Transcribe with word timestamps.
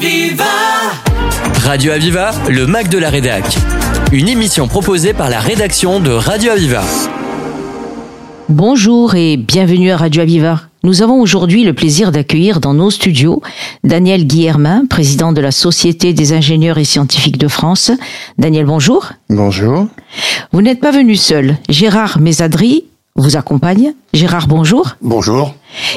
Aviva 0.00 0.44
Radio 1.62 1.92
Aviva, 1.92 2.30
le 2.48 2.66
Mac 2.66 2.88
de 2.88 2.96
la 2.96 3.10
Rédac. 3.10 3.44
Une 4.12 4.28
émission 4.28 4.66
proposée 4.66 5.12
par 5.12 5.28
la 5.28 5.40
rédaction 5.40 6.00
de 6.00 6.10
Radio 6.10 6.52
Aviva. 6.52 6.82
Bonjour 8.48 9.14
et 9.14 9.36
bienvenue 9.36 9.90
à 9.90 9.98
Radio 9.98 10.22
Aviva. 10.22 10.62
Nous 10.84 11.02
avons 11.02 11.20
aujourd'hui 11.20 11.64
le 11.64 11.74
plaisir 11.74 12.12
d'accueillir 12.12 12.60
dans 12.60 12.72
nos 12.72 12.88
studios 12.88 13.42
Daniel 13.84 14.26
Guillermin, 14.26 14.86
président 14.88 15.32
de 15.32 15.42
la 15.42 15.50
Société 15.50 16.14
des 16.14 16.32
ingénieurs 16.32 16.78
et 16.78 16.84
scientifiques 16.84 17.36
de 17.36 17.48
France. 17.48 17.92
Daniel, 18.38 18.64
bonjour. 18.64 19.12
Bonjour. 19.28 19.86
Vous 20.52 20.62
n'êtes 20.62 20.80
pas 20.80 20.92
venu 20.92 21.14
seul. 21.14 21.58
Gérard 21.68 22.20
Mésadri 22.20 22.84
vous 23.16 23.36
accompagne. 23.36 23.94
Gérard, 24.12 24.48
bonjour. 24.48 24.96
Bonjour. 25.02 25.54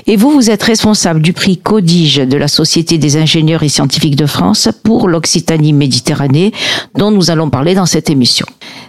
Et 0.08 0.16
vous, 0.16 0.32
vous 0.32 0.50
êtes 0.50 0.64
responsable 0.64 1.22
du 1.22 1.34
prix 1.34 1.58
Codige 1.58 2.18
de 2.18 2.38
la 2.38 2.48
Société 2.48 2.98
des 2.98 3.18
ingénieurs 3.18 3.64
et 3.64 3.70
scientifiques 3.70 4.16
de 4.16 4.26
France 4.26 4.70
pour 4.84 5.08
l'Occitanie-Méditerranée, 5.08 6.52
dont 6.96 7.12
nous 7.12 7.32
allons 7.32 7.50
parler 7.50 7.76
dans 7.76 7.86
cette 7.86 8.10
émission. 8.10 8.46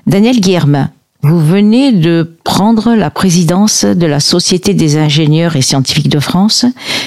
Daniel 0.07 0.41
Guillermin, 0.41 0.91
vous 1.25 1.41
venez 1.41 1.91
de 1.91 2.37
prendre 2.45 2.95
la 2.95 3.09
présidence 3.09 3.87
de 3.87 4.07
la 4.07 4.21
Société 4.21 4.75
des 4.75 4.99
ingénieurs 4.99 5.57
et 5.57 5.63
scientifiques 5.63 6.11
de 6.11 6.21
France, 6.21 6.67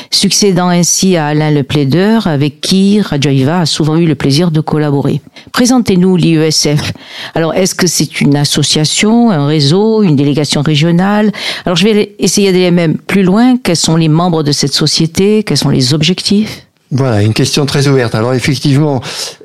succédant 0.10 0.70
ainsi 0.70 1.16
à 1.16 1.28
Alain 1.28 1.52
Le 1.52 1.62
Plaideur, 1.62 2.26
avec 2.26 2.60
qui 2.60 3.00
Radio 3.00 3.30
Iva 3.30 3.60
a 3.60 3.66
souvent 3.68 3.96
eu 3.96 4.08
le 4.08 4.16
plaisir 4.16 4.50
de 4.50 4.60
collaborer. 4.60 5.22
Présentez-nous 5.52 6.16
l'IESF. 6.16 6.94
Alors, 7.36 7.54
est-ce 7.54 7.76
que 7.76 7.86
c'est 7.86 8.20
une 8.20 8.36
association, 8.36 9.30
un 9.30 9.46
réseau, 9.46 10.02
une 10.02 10.16
délégation 10.16 10.64
régionale? 10.64 11.32
Alors, 11.66 11.76
je 11.76 11.84
vais 11.84 12.16
essayer 12.18 12.52
d'aller 12.52 12.72
même 12.72 12.98
plus 12.98 13.22
loin. 13.22 13.58
Quels 13.58 13.76
sont 13.76 13.98
les 13.98 14.10
membres 14.10 14.42
de 14.42 14.52
cette 14.52 14.74
société? 14.74 15.44
Quels 15.44 15.58
sont 15.58 15.70
les 15.70 15.94
objectifs? 15.94 16.67
Voilà, 16.92 17.22
une 17.22 17.34
question 17.34 17.66
très 17.66 17.88
ouverte. 17.88 18.16
Alors 18.16 18.34
effectivement, 18.34 19.02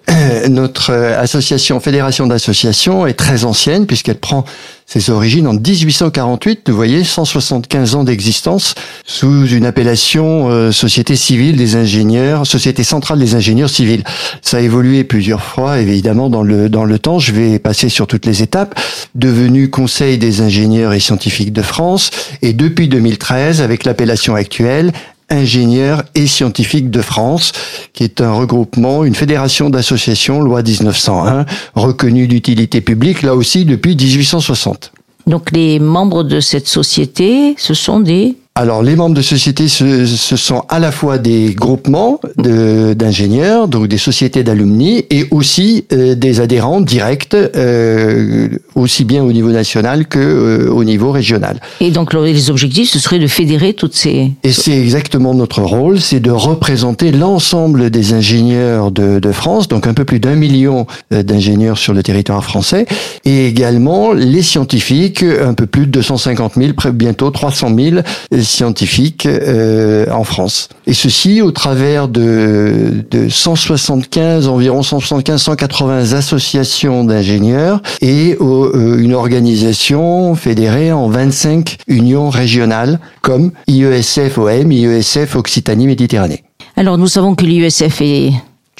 notre 0.49 0.93
euh, 0.93 1.21
association, 1.21 1.81
fédération 1.81 2.29
d'associations, 2.29 3.05
est 3.07 3.15
très 3.15 3.45
ancienne 3.45 3.87
puisqu'elle 3.87 4.19
prend 4.19 4.45
ses 4.87 5.11
origines 5.11 5.49
en 5.49 5.55
1848. 5.55 6.71
Vous 6.71 6.77
voyez, 6.77 7.03
175 7.03 7.97
ans 7.97 8.05
d'existence 8.05 8.75
sous 9.05 9.47
une 9.47 9.65
appellation 9.65 10.51
euh, 10.51 10.71
Société 10.71 11.17
civile 11.17 11.57
des 11.57 11.75
ingénieurs, 11.75 12.47
Société 12.47 12.85
centrale 12.85 13.19
des 13.19 13.35
ingénieurs 13.35 13.71
civils. 13.71 14.05
Ça 14.41 14.59
a 14.59 14.61
évolué 14.61 15.03
plusieurs 15.03 15.43
fois, 15.43 15.81
évidemment, 15.81 16.31
dans 16.31 16.43
le 16.43 16.69
dans 16.69 16.85
le 16.85 16.99
temps. 17.01 17.19
Je 17.19 17.33
vais 17.33 17.59
passer 17.59 17.89
sur 17.89 18.07
toutes 18.07 18.27
les 18.27 18.43
étapes. 18.43 18.79
Devenu 19.17 19.69
Conseil 19.69 20.17
des 20.17 20.43
ingénieurs 20.43 20.93
et 20.93 21.01
scientifiques 21.01 21.53
de 21.53 21.63
France, 21.63 22.11
et 22.41 22.53
depuis 22.53 22.87
2013, 22.87 23.63
avec 23.63 23.85
l'appellation 23.85 24.35
actuelle, 24.37 24.93
ingénieurs 25.29 26.05
et 26.15 26.27
scientifiques 26.27 26.91
de 26.91 27.01
France, 27.01 27.53
qui 27.93 28.05
est 28.05 28.21
un 28.21 28.33
regroupement, 28.33 29.05
une 29.05 29.15
fédération 29.15 29.71
d'associations, 29.71 30.41
loi 30.41 30.63
1901, 30.63 31.47
reconnue 31.75 32.29
d'utilité 32.29 32.81
publique, 32.81 33.23
là 33.23 33.35
aussi 33.35 33.65
depuis 33.65 33.97
1860. 33.97 34.93
Donc 35.27 35.53
les 35.53 35.79
membres 35.79 36.25
de 36.25 36.41
cette 36.41 36.67
société, 36.67 37.55
ce 37.59 37.75
sont 37.75 38.01
des 38.01 38.37
alors, 38.55 38.83
les 38.83 38.97
membres 38.97 39.15
de 39.15 39.23
société, 39.23 39.67
ce, 39.67 40.05
ce, 40.05 40.37
sont 40.37 40.65
à 40.69 40.79
la 40.79 40.93
fois 40.93 41.17
des 41.17 41.55
groupements 41.55 42.21
d'ingénieurs, 42.37 43.67
donc 43.67 43.89
des 43.89 43.97
sociétés 43.97 44.45
d'alumni, 44.45 45.07
et 45.09 45.27
aussi 45.31 45.87
euh, 45.91 46.15
des 46.15 46.41
adhérents 46.41 46.83
directs, 46.83 47.33
euh, 47.35 48.49
aussi 48.75 49.05
bien 49.05 49.25
au 49.25 49.33
niveau 49.33 49.51
national 49.51 50.07
que 50.07 50.19
euh, 50.19 50.71
au 50.71 50.85
niveau 50.85 51.13
régional. 51.13 51.61
Et 51.81 51.91
donc, 51.91 52.13
les 52.13 52.51
objectifs, 52.51 52.91
ce 52.91 52.99
serait 52.99 53.19
de 53.19 53.27
fédérer 53.27 53.73
toutes 53.73 53.95
ces... 53.95 54.33
Et 54.45 54.53
c'est 54.53 54.79
exactement 54.79 55.33
notre 55.33 55.63
rôle, 55.63 55.99
c'est 55.99 56.21
de 56.21 56.31
représenter 56.31 57.11
l'ensemble 57.11 57.89
des 57.89 58.13
ingénieurs 58.13 58.91
de, 58.91 59.19
de, 59.19 59.33
France, 59.33 59.67
donc 59.67 59.87
un 59.87 59.95
peu 59.95 60.05
plus 60.05 60.21
d'un 60.21 60.35
million 60.35 60.87
euh, 61.15 61.23
d'ingénieurs 61.23 61.79
sur 61.79 61.95
le 61.95 62.03
territoire 62.03 62.45
français, 62.45 62.85
et 63.25 63.47
également 63.47 64.13
les 64.13 64.43
scientifiques, 64.43 65.23
un 65.23 65.55
peu 65.55 65.65
plus 65.65 65.87
de 65.87 65.93
250 65.93 66.57
000, 66.57 66.73
bientôt 66.93 67.31
300 67.31 67.75
000 67.75 67.97
scientifiques 68.45 69.27
euh, 69.27 70.07
en 70.11 70.25
France. 70.25 70.69
Et 70.87 70.95
ceci 70.95 71.43
au 71.43 71.51
travers 71.51 72.09
de, 72.09 73.05
de 73.11 73.29
175, 73.29 74.49
environ 74.49 74.83
175, 74.83 75.43
180 75.43 76.13
associations 76.13 77.05
d'ingénieurs 77.05 77.83
et 78.01 78.37
euh, 78.41 78.99
une 78.99 79.15
organisation 79.15 80.35
fédérée 80.35 80.93
en 80.93 81.09
25 81.09 81.79
unions 81.89 82.31
régionales 82.31 83.01
comme 83.21 83.53
IESF-OM, 83.69 84.71
IESF 84.73 85.37
Occitanie-Méditerranée. 85.37 86.45
Alors 86.77 86.99
nous 86.99 87.07
savons 87.07 87.35
que 87.35 87.45
l'IESF 87.45 88.01
est 88.01 88.33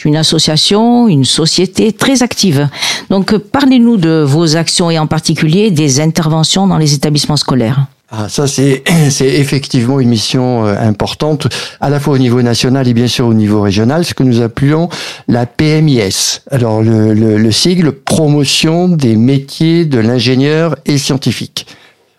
une 0.05 0.17
association, 0.17 1.09
une 1.09 1.25
société 1.25 1.93
très 1.93 2.23
active. 2.23 2.69
Donc 3.11 3.37
parlez-nous 3.37 3.97
de 3.97 4.25
vos 4.27 4.57
actions 4.57 4.91
et 4.91 4.99
en 4.99 5.07
particulier 5.07 5.71
des 5.71 6.01
interventions 6.01 6.67
dans 6.67 6.79
les 6.79 6.95
établissements 6.95 7.37
scolaires. 7.37 7.87
Ah, 8.15 8.29
ça 8.29 8.47
c'est 8.47 8.83
effectivement 9.21 9.99
une 9.99 10.11
mission 10.11 10.67
euh, 10.67 10.77
importante 10.79 11.49
à 11.81 11.89
la 11.89 11.99
fois 11.99 12.13
au 12.15 12.19
niveau 12.19 12.43
national 12.43 12.87
et 12.87 12.93
bien 12.93 13.07
sûr 13.07 13.27
au 13.27 13.33
niveau 13.33 13.63
régional, 13.63 14.05
ce 14.05 14.13
que 14.13 14.23
nous 14.23 14.43
appelons 14.43 14.91
la 15.29 15.47
PMIS. 15.47 16.43
Alors 16.51 16.83
le, 16.83 17.15
le, 17.15 17.39
le 17.39 17.53
sigle 17.53 17.93
promotion 17.93 18.89
des 18.89 19.17
métiers 19.17 19.87
de 19.87 19.99
l'ingénieur 19.99 20.77
et 20.85 20.99
scientifique. 20.99 21.67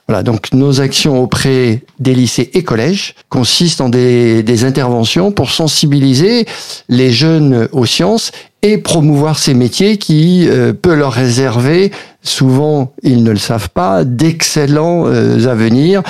Voilà, 0.07 0.23
donc 0.23 0.51
nos 0.51 0.81
actions 0.81 1.21
auprès 1.21 1.83
des 1.99 2.13
lycées 2.13 2.49
et 2.55 2.63
collèges 2.63 3.13
consistent 3.29 3.79
en 3.79 3.89
des, 3.89 4.41
des 4.41 4.65
interventions 4.65 5.31
pour 5.31 5.51
sensibiliser 5.51 6.45
les 6.89 7.11
jeunes 7.11 7.69
aux 7.71 7.85
sciences 7.85 8.31
et 8.63 8.77
promouvoir 8.79 9.37
ces 9.37 9.53
métiers 9.53 9.97
qui 9.97 10.47
euh, 10.49 10.73
peut 10.73 10.95
leur 10.95 11.13
réserver 11.13 11.91
souvent 12.23 12.93
ils 13.03 13.23
ne 13.23 13.31
le 13.31 13.37
savent 13.37 13.69
pas, 13.69 14.03
d'excellents 14.03 15.03
euh, 15.07 15.47
avenirs 15.47 16.01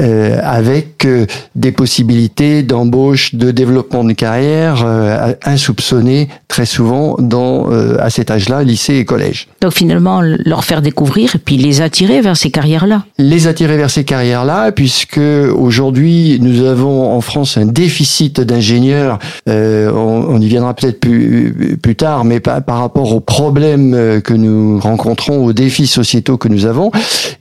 euh, 0.00 0.40
avec 0.42 1.04
euh, 1.04 1.24
des 1.54 1.70
possibilités 1.70 2.64
d'embauche, 2.64 3.36
de 3.36 3.52
développement 3.52 4.02
de 4.02 4.12
carrière 4.12 4.82
euh, 4.84 5.34
insoupçonnées 5.44 6.28
très 6.48 6.66
souvent 6.66 7.16
dans 7.18 7.68
à 7.98 8.10
cet 8.10 8.30
âge-là, 8.30 8.62
lycée 8.62 8.94
et 8.94 9.04
collège. 9.04 9.48
Donc 9.60 9.72
finalement 9.72 10.20
leur 10.22 10.64
faire 10.64 10.82
découvrir 10.82 11.34
et 11.34 11.38
puis 11.38 11.56
les 11.56 11.80
attirer 11.80 12.20
vers 12.20 12.36
ces 12.36 12.50
carrières-là. 12.50 13.04
Les 13.18 13.48
attirer 13.48 13.76
vers 13.76 13.90
ces 13.90 14.04
carrières-là, 14.04 14.70
puisque 14.70 15.18
aujourd'hui 15.18 16.38
nous 16.40 16.64
avons 16.64 17.12
en 17.12 17.20
France 17.20 17.56
un 17.56 17.66
déficit 17.66 18.40
d'ingénieurs. 18.40 19.18
On, 19.46 20.26
on, 20.28 20.40
y 20.40 20.46
viendra 20.46 20.74
peut-être 20.74 21.00
plus, 21.00 21.76
plus 21.82 21.96
tard, 21.96 22.24
mais 22.24 22.38
par, 22.38 22.62
par 22.62 22.78
rapport 22.78 23.12
aux 23.12 23.20
problèmes 23.20 24.20
que 24.22 24.34
nous 24.34 24.78
rencontrons 24.78 25.44
défis 25.54 25.86
sociétaux 25.86 26.36
que 26.36 26.48
nous 26.48 26.66
avons. 26.66 26.90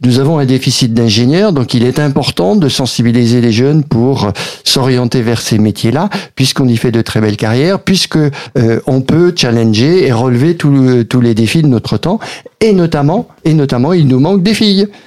Nous 0.05 0.19
avons 0.19 0.39
un 0.39 0.45
déficit 0.45 0.93
d'ingénieurs, 0.93 1.51
donc 1.51 1.73
il 1.73 1.83
est 1.83 1.99
important 1.99 2.55
de 2.55 2.69
sensibiliser 2.69 3.41
les 3.41 3.51
jeunes 3.51 3.83
pour 3.83 4.31
s'orienter 4.63 5.21
vers 5.21 5.41
ces 5.41 5.57
métiers-là, 5.57 6.09
puisqu'on 6.35 6.67
y 6.67 6.77
fait 6.77 6.91
de 6.91 7.01
très 7.01 7.19
belles 7.19 7.37
carrières, 7.37 7.79
puisque 7.79 8.17
euh, 8.17 8.79
on 8.87 9.01
peut 9.01 9.33
challenger 9.35 10.07
et 10.07 10.11
relever 10.11 10.55
tous 10.55 11.21
les 11.21 11.33
défis 11.33 11.61
de 11.61 11.67
notre 11.67 11.97
temps, 11.97 12.19
et 12.61 12.73
notamment, 12.73 13.27
et 13.43 13.53
notamment, 13.53 13.93
il 13.93 14.07
nous 14.07 14.19
manque 14.19 14.43
des 14.43 14.53
filles, 14.53 14.87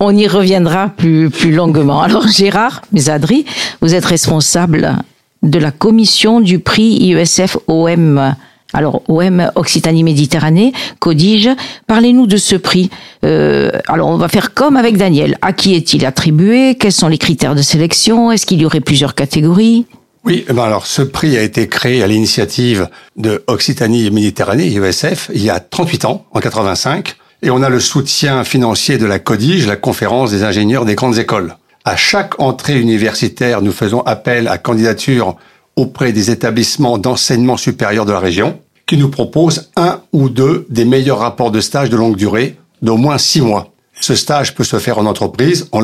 On 0.00 0.14
y 0.14 0.26
reviendra 0.26 0.88
plus, 0.88 1.30
plus 1.30 1.52
longuement. 1.52 2.02
Alors 2.02 2.26
Gérard 2.26 2.82
Mésadri, 2.92 3.46
vous 3.80 3.94
êtes 3.94 4.04
responsable 4.04 4.96
de 5.42 5.58
la 5.58 5.70
commission 5.70 6.40
du 6.40 6.58
prix 6.58 6.96
IESF 7.00 7.56
OM 7.68 8.34
alors, 8.74 9.02
OM 9.08 9.50
Occitanie-Méditerranée, 9.54 10.72
Codige, 10.98 11.48
parlez-nous 11.86 12.26
de 12.26 12.36
ce 12.36 12.56
prix. 12.56 12.90
Euh, 13.24 13.70
alors, 13.86 14.08
on 14.08 14.16
va 14.16 14.28
faire 14.28 14.52
comme 14.52 14.76
avec 14.76 14.96
Daniel. 14.96 15.38
À 15.42 15.52
qui 15.52 15.76
est-il 15.76 16.04
attribué? 16.04 16.74
Quels 16.74 16.92
sont 16.92 17.06
les 17.06 17.18
critères 17.18 17.54
de 17.54 17.62
sélection? 17.62 18.32
Est-ce 18.32 18.46
qu'il 18.46 18.60
y 18.60 18.66
aurait 18.66 18.80
plusieurs 18.80 19.14
catégories? 19.14 19.86
Oui, 20.24 20.44
eh 20.48 20.52
ben 20.54 20.64
alors 20.64 20.86
ce 20.86 21.02
prix 21.02 21.36
a 21.36 21.42
été 21.42 21.68
créé 21.68 22.02
à 22.02 22.06
l'initiative 22.06 22.88
de 23.16 23.44
Occitanie 23.46 24.10
Méditerranée, 24.10 24.68
IESF, 24.68 25.30
il 25.34 25.44
y 25.44 25.50
a 25.50 25.60
38 25.60 26.06
ans, 26.06 26.24
en 26.30 26.40
85, 26.40 27.14
et 27.42 27.50
on 27.50 27.62
a 27.62 27.68
le 27.68 27.78
soutien 27.78 28.42
financier 28.42 28.96
de 28.96 29.04
la 29.04 29.18
CODIGE, 29.18 29.66
la 29.66 29.76
conférence 29.76 30.30
des 30.30 30.42
ingénieurs 30.42 30.86
des 30.86 30.94
grandes 30.94 31.18
écoles. 31.18 31.56
À 31.84 31.96
chaque 31.96 32.40
entrée 32.40 32.80
universitaire, 32.80 33.60
nous 33.60 33.70
faisons 33.70 34.00
appel 34.00 34.48
à 34.48 34.56
candidature 34.56 35.36
auprès 35.76 36.12
des 36.12 36.30
établissements 36.30 36.96
d'enseignement 36.96 37.58
supérieur 37.58 38.06
de 38.06 38.12
la 38.12 38.20
région 38.20 38.58
qui 38.86 38.96
nous 38.96 39.08
proposent 39.08 39.70
un 39.76 40.00
ou 40.12 40.28
deux 40.28 40.66
des 40.68 40.84
meilleurs 40.84 41.18
rapports 41.18 41.50
de 41.50 41.60
stage 41.60 41.90
de 41.90 41.96
longue 41.96 42.16
durée 42.16 42.56
d'au 42.82 42.96
moins 42.96 43.18
six 43.18 43.40
mois. 43.40 43.72
Ce 44.00 44.14
stage 44.14 44.54
peut 44.54 44.64
se 44.64 44.78
faire 44.78 44.98
en 44.98 45.06
entreprise, 45.06 45.68
en 45.72 45.80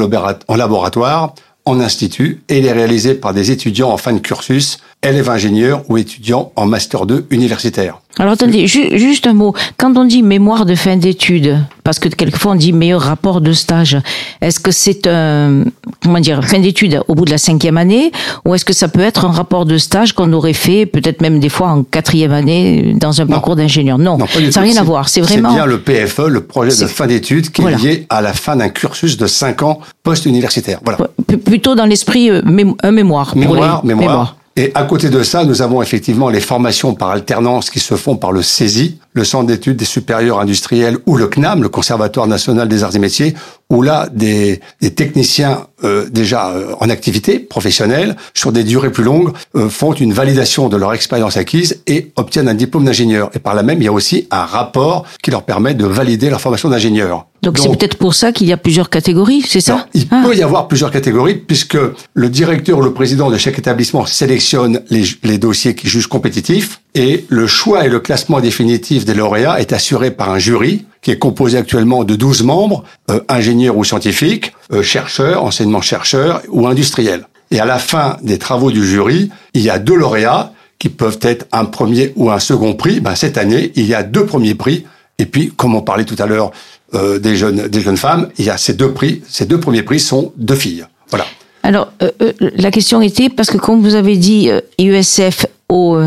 laboratoire, 0.57 1.35
en 1.65 1.81
institut 1.81 2.43
et 2.49 2.59
il 2.59 2.67
est 2.67 2.73
réalisé 2.73 3.15
par 3.15 3.35
des 3.35 3.51
étudiants 3.51 3.91
en 3.91 3.97
fin 3.97 4.13
de 4.13 4.19
cursus 4.19 4.79
élèves 5.03 5.31
ingénieurs 5.31 5.83
ou 5.89 5.97
étudiants 5.97 6.53
en 6.57 6.67
master 6.67 7.07
2 7.07 7.27
universitaire. 7.31 8.01
Alors 8.19 8.33
attendez, 8.33 8.67
juste 8.67 9.27
un 9.27 9.33
mot. 9.33 9.55
Quand 9.79 9.97
on 9.97 10.05
dit 10.05 10.23
mémoire 10.23 10.67
de 10.67 10.75
fin 10.75 10.97
d'études, 10.97 11.59
parce 11.85 11.99
que 11.99 12.09
quelquefois 12.09 12.53
on 12.53 12.55
dit 12.57 12.73
meilleur 12.73 13.01
rapport 13.01 13.41
de 13.41 13.53
stage, 13.53 13.97
est-ce 14.41 14.61
que 14.61 14.73
c'est 14.73 15.07
un 15.07 15.65
comment 16.03 16.19
dire 16.19 16.45
fin 16.45 16.59
d'études 16.59 17.01
au 17.09 17.15
bout 17.15 17.25
de 17.25 17.31
la 17.31 17.39
cinquième 17.39 17.79
année, 17.79 18.11
ou 18.45 18.55
est-ce 18.55 18.65
que 18.65 18.73
ça 18.73 18.89
peut 18.89 19.01
être 19.01 19.25
un 19.25 19.31
rapport 19.31 19.65
de 19.65 19.79
stage 19.79 20.13
qu'on 20.13 20.33
aurait 20.33 20.53
fait 20.53 20.87
peut-être 20.87 21.23
même 21.23 21.39
des 21.39 21.49
fois 21.49 21.69
en 21.69 21.83
quatrième 21.83 22.33
année 22.33 22.95
dans 22.95 23.21
un 23.21 23.27
parcours 23.27 23.57
d'ingénieur? 23.57 23.97
Non, 23.97 24.19
ça 24.51 24.61
n'a 24.61 24.67
rien 24.67 24.77
à 24.77 24.83
voir. 24.83 25.09
C'est 25.09 25.21
vraiment 25.21 25.51
c'est 25.51 25.55
bien 25.55 25.67
le 25.67 25.81
PFE, 25.81 26.27
le 26.27 26.41
projet 26.43 26.77
de 26.77 26.89
fin 26.89 27.07
d'études, 27.07 27.51
qui 27.51 27.63
est 27.63 27.77
lié 27.77 28.07
à 28.11 28.21
la 28.21 28.35
fin 28.35 28.57
d'un 28.57 28.69
cursus 28.69 29.17
de 29.17 29.27
cinq 29.27 29.63
ans 29.63 29.81
post-universitaire. 30.03 30.81
Voilà. 30.85 30.99
Plutôt 31.45 31.75
dans 31.75 31.87
l'esprit 31.87 32.29
euh, 32.29 32.43
un 32.83 32.91
mémoire. 32.91 33.37
Mémoire, 33.37 33.85
mémoire. 33.85 34.37
Et 34.57 34.73
à 34.75 34.83
côté 34.85 35.11
de 35.11 35.23
ça, 35.23 35.45
nous 35.45 35.63
avons 35.63 35.81
effectivement 35.81 36.29
les 36.29 36.41
formations 36.41 36.95
par 36.95 37.11
alternance 37.11 37.71
qui 37.71 37.79
se 37.79 37.95
font 37.95 38.17
par 38.17 38.33
le 38.33 38.43
CESI, 38.43 38.99
le 39.13 39.25
Centre 39.25 39.47
d'études 39.47 39.77
des 39.77 39.85
supérieurs 39.85 40.41
industriels, 40.41 40.99
ou 41.07 41.17
le 41.17 41.29
CNAM, 41.29 41.63
le 41.63 41.69
Conservatoire 41.69 42.27
national 42.27 42.69
des 42.69 42.83
arts 42.83 42.97
et 42.97 42.99
métiers, 42.99 43.35
où 43.71 43.83
là, 43.83 44.09
des, 44.13 44.61
des 44.81 44.91
techniciens 44.91 45.67
euh, 45.85 46.07
déjà 46.11 46.51
euh, 46.51 46.75
en 46.81 46.91
activité 46.91 47.39
professionnelle, 47.39 48.17
sur 48.35 48.53
des 48.53 48.65
durées 48.65 48.91
plus 48.91 49.05
longues, 49.05 49.33
euh, 49.55 49.69
font 49.69 49.93
une 49.93 50.13
validation 50.13 50.69
de 50.69 50.77
leur 50.77 50.93
expérience 50.93 51.37
acquise 51.37 51.83
et 51.87 52.13
obtiennent 52.17 52.49
un 52.49 52.55
diplôme 52.55 52.85
d'ingénieur. 52.85 53.31
Et 53.35 53.39
par 53.39 53.55
là 53.55 53.63
même, 53.63 53.81
il 53.81 53.85
y 53.85 53.89
a 53.89 53.93
aussi 53.93 54.27
un 54.31 54.45
rapport 54.45 55.07
qui 55.23 55.31
leur 55.31 55.45
permet 55.45 55.75
de 55.75 55.87
valider 55.87 56.29
leur 56.29 56.41
formation 56.41 56.69
d'ingénieur. 56.69 57.27
Donc 57.43 57.59
c'est 57.59 57.71
peut-être 57.71 57.97
pour 57.97 58.13
ça 58.13 58.33
qu'il 58.33 58.49
y 58.49 58.53
a 58.53 58.59
plusieurs 58.59 58.91
catégories, 58.91 59.43
c'est 59.47 59.63
ça? 59.63 59.87
Il 59.95 60.07
ah. 60.11 60.23
peut 60.27 60.37
y 60.37 60.43
avoir 60.43 60.69
plusieurs 60.69 60.91
catégories 60.91 61.37
puisque 61.37 61.79
le 62.13 62.29
directeur 62.29 62.79
ou 62.79 62.83
le 62.83 62.93
président 62.93 63.31
de 63.31 63.39
chaque 63.39 63.59
établissement 63.59 64.05
sélectionne 64.05 64.83
les, 64.91 65.05
les 65.23 65.39
dossiers 65.39 65.75
qui 65.75 65.89
jugent 65.89 66.09
compétitifs 66.09 66.83
et 66.95 67.25
le 67.29 67.47
choix 67.47 67.87
et 67.87 67.89
le 67.89 68.01
classement 68.01 68.41
définitif 68.41 69.05
des 69.05 69.15
lauréats 69.15 69.61
est 69.61 69.73
assuré 69.73 70.11
par 70.11 70.31
un 70.31 70.39
jury 70.39 70.85
qui 71.03 71.11
est 71.11 71.19
composé 71.19 71.57
actuellement 71.57 72.05
de 72.05 72.15
12 72.17 72.43
membres, 72.43 72.85
euh, 73.11 73.21
ingénieurs 73.29 73.77
ou 73.77 73.85
scientifiques, 73.85 74.53
euh, 74.73 74.83
chercheurs, 74.83 75.45
enseignement-chercheurs 75.45 76.43
ou 76.49 76.67
industriels. 76.67 77.27
Et 77.51 77.61
à 77.61 77.65
la 77.65 77.79
fin 77.79 78.17
des 78.23 78.39
travaux 78.39 78.71
du 78.71 78.87
jury, 78.87 79.31
il 79.55 79.63
y 79.63 79.71
a 79.71 79.79
deux 79.79 79.95
lauréats 79.95 80.53
qui 80.79 80.89
peuvent 80.89 81.19
être 81.23 81.47
un 81.53 81.65
premier 81.65 82.13
ou 82.17 82.31
un 82.31 82.39
second 82.39 82.75
prix. 82.75 83.01
Ben, 83.01 83.15
cette 83.15 83.39
année, 83.39 83.73
il 83.77 83.87
y 83.87 83.95
a 83.95 84.03
deux 84.03 84.27
premiers 84.27 84.55
prix. 84.55 84.85
Et 85.19 85.27
puis, 85.27 85.53
comme 85.57 85.75
on 85.75 85.83
parlait 85.83 86.05
tout 86.05 86.17
à 86.19 86.27
l'heure 86.27 86.51
euh, 86.95 87.19
des 87.19 87.37
jeunes 87.37 87.69
des 87.69 87.81
jeunes 87.81 87.97
femmes, 87.97 88.29
il 88.39 88.45
y 88.45 88.51
a 88.51 88.57
ces 88.57 88.75
deux 88.75 88.93
prix. 88.93 89.23
Ces 89.29 89.47
deux 89.47 89.61
premiers 89.61 89.83
prix 89.83 90.01
sont 90.01 90.33
deux 90.37 90.55
filles. 90.55 90.87
Voilà. 91.09 91.27
Alors, 91.63 91.93
la 92.41 92.71
question 92.71 93.03
était 93.03 93.29
parce 93.29 93.51
que 93.51 93.59
comme 93.59 93.83
vous 93.83 93.95
avez 93.95 94.17
dit 94.17 94.51
IESF 94.79 95.47
au 95.69 95.99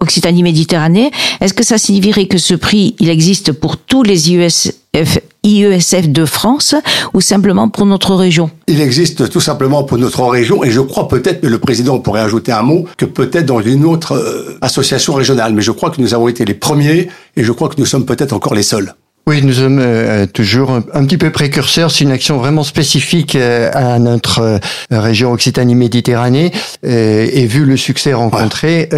Occitanie 0.00 0.44
Méditerranée, 0.44 1.10
est-ce 1.40 1.52
que 1.52 1.64
ça 1.64 1.76
signifierait 1.76 2.26
que 2.26 2.38
ce 2.38 2.54
prix, 2.54 2.94
il 3.00 3.08
existe 3.08 3.50
pour 3.50 3.76
tous 3.76 4.04
les 4.04 4.30
IESF, 4.30 5.18
IESF 5.42 6.08
de 6.08 6.24
France 6.24 6.76
ou 7.14 7.20
simplement 7.20 7.68
pour 7.68 7.84
notre 7.84 8.14
région? 8.14 8.48
Il 8.68 8.80
existe 8.80 9.28
tout 9.28 9.40
simplement 9.40 9.82
pour 9.82 9.98
notre 9.98 10.22
région 10.24 10.62
et 10.62 10.70
je 10.70 10.80
crois 10.80 11.08
peut-être, 11.08 11.42
mais 11.42 11.48
le 11.48 11.58
président 11.58 11.98
pourrait 11.98 12.20
ajouter 12.20 12.52
un 12.52 12.62
mot, 12.62 12.84
que 12.96 13.06
peut-être 13.06 13.46
dans 13.46 13.60
une 13.60 13.84
autre 13.84 14.12
euh, 14.12 14.56
association 14.60 15.14
régionale. 15.14 15.52
Mais 15.52 15.62
je 15.62 15.72
crois 15.72 15.90
que 15.90 16.00
nous 16.00 16.14
avons 16.14 16.28
été 16.28 16.44
les 16.44 16.54
premiers 16.54 17.08
et 17.36 17.42
je 17.42 17.50
crois 17.50 17.68
que 17.68 17.78
nous 17.78 17.86
sommes 17.86 18.06
peut-être 18.06 18.32
encore 18.32 18.54
les 18.54 18.62
seuls. 18.62 18.94
Oui, 19.28 19.42
nous 19.42 19.52
sommes 19.52 19.78
euh, 19.78 20.24
toujours 20.24 20.70
un, 20.70 21.04
petit 21.04 21.18
peu 21.18 21.30
précurseurs. 21.30 21.90
C'est 21.90 22.02
une 22.02 22.12
action 22.12 22.38
vraiment 22.38 22.62
spécifique 22.62 23.36
euh, 23.36 23.70
à 23.74 23.98
notre 23.98 24.40
euh, 24.40 24.58
région 24.90 25.32
Occitanie-Méditerranée. 25.32 26.50
et 26.82 27.44
vu 27.44 27.66
le 27.66 27.76
succès 27.76 28.14
rencontré, 28.14 28.88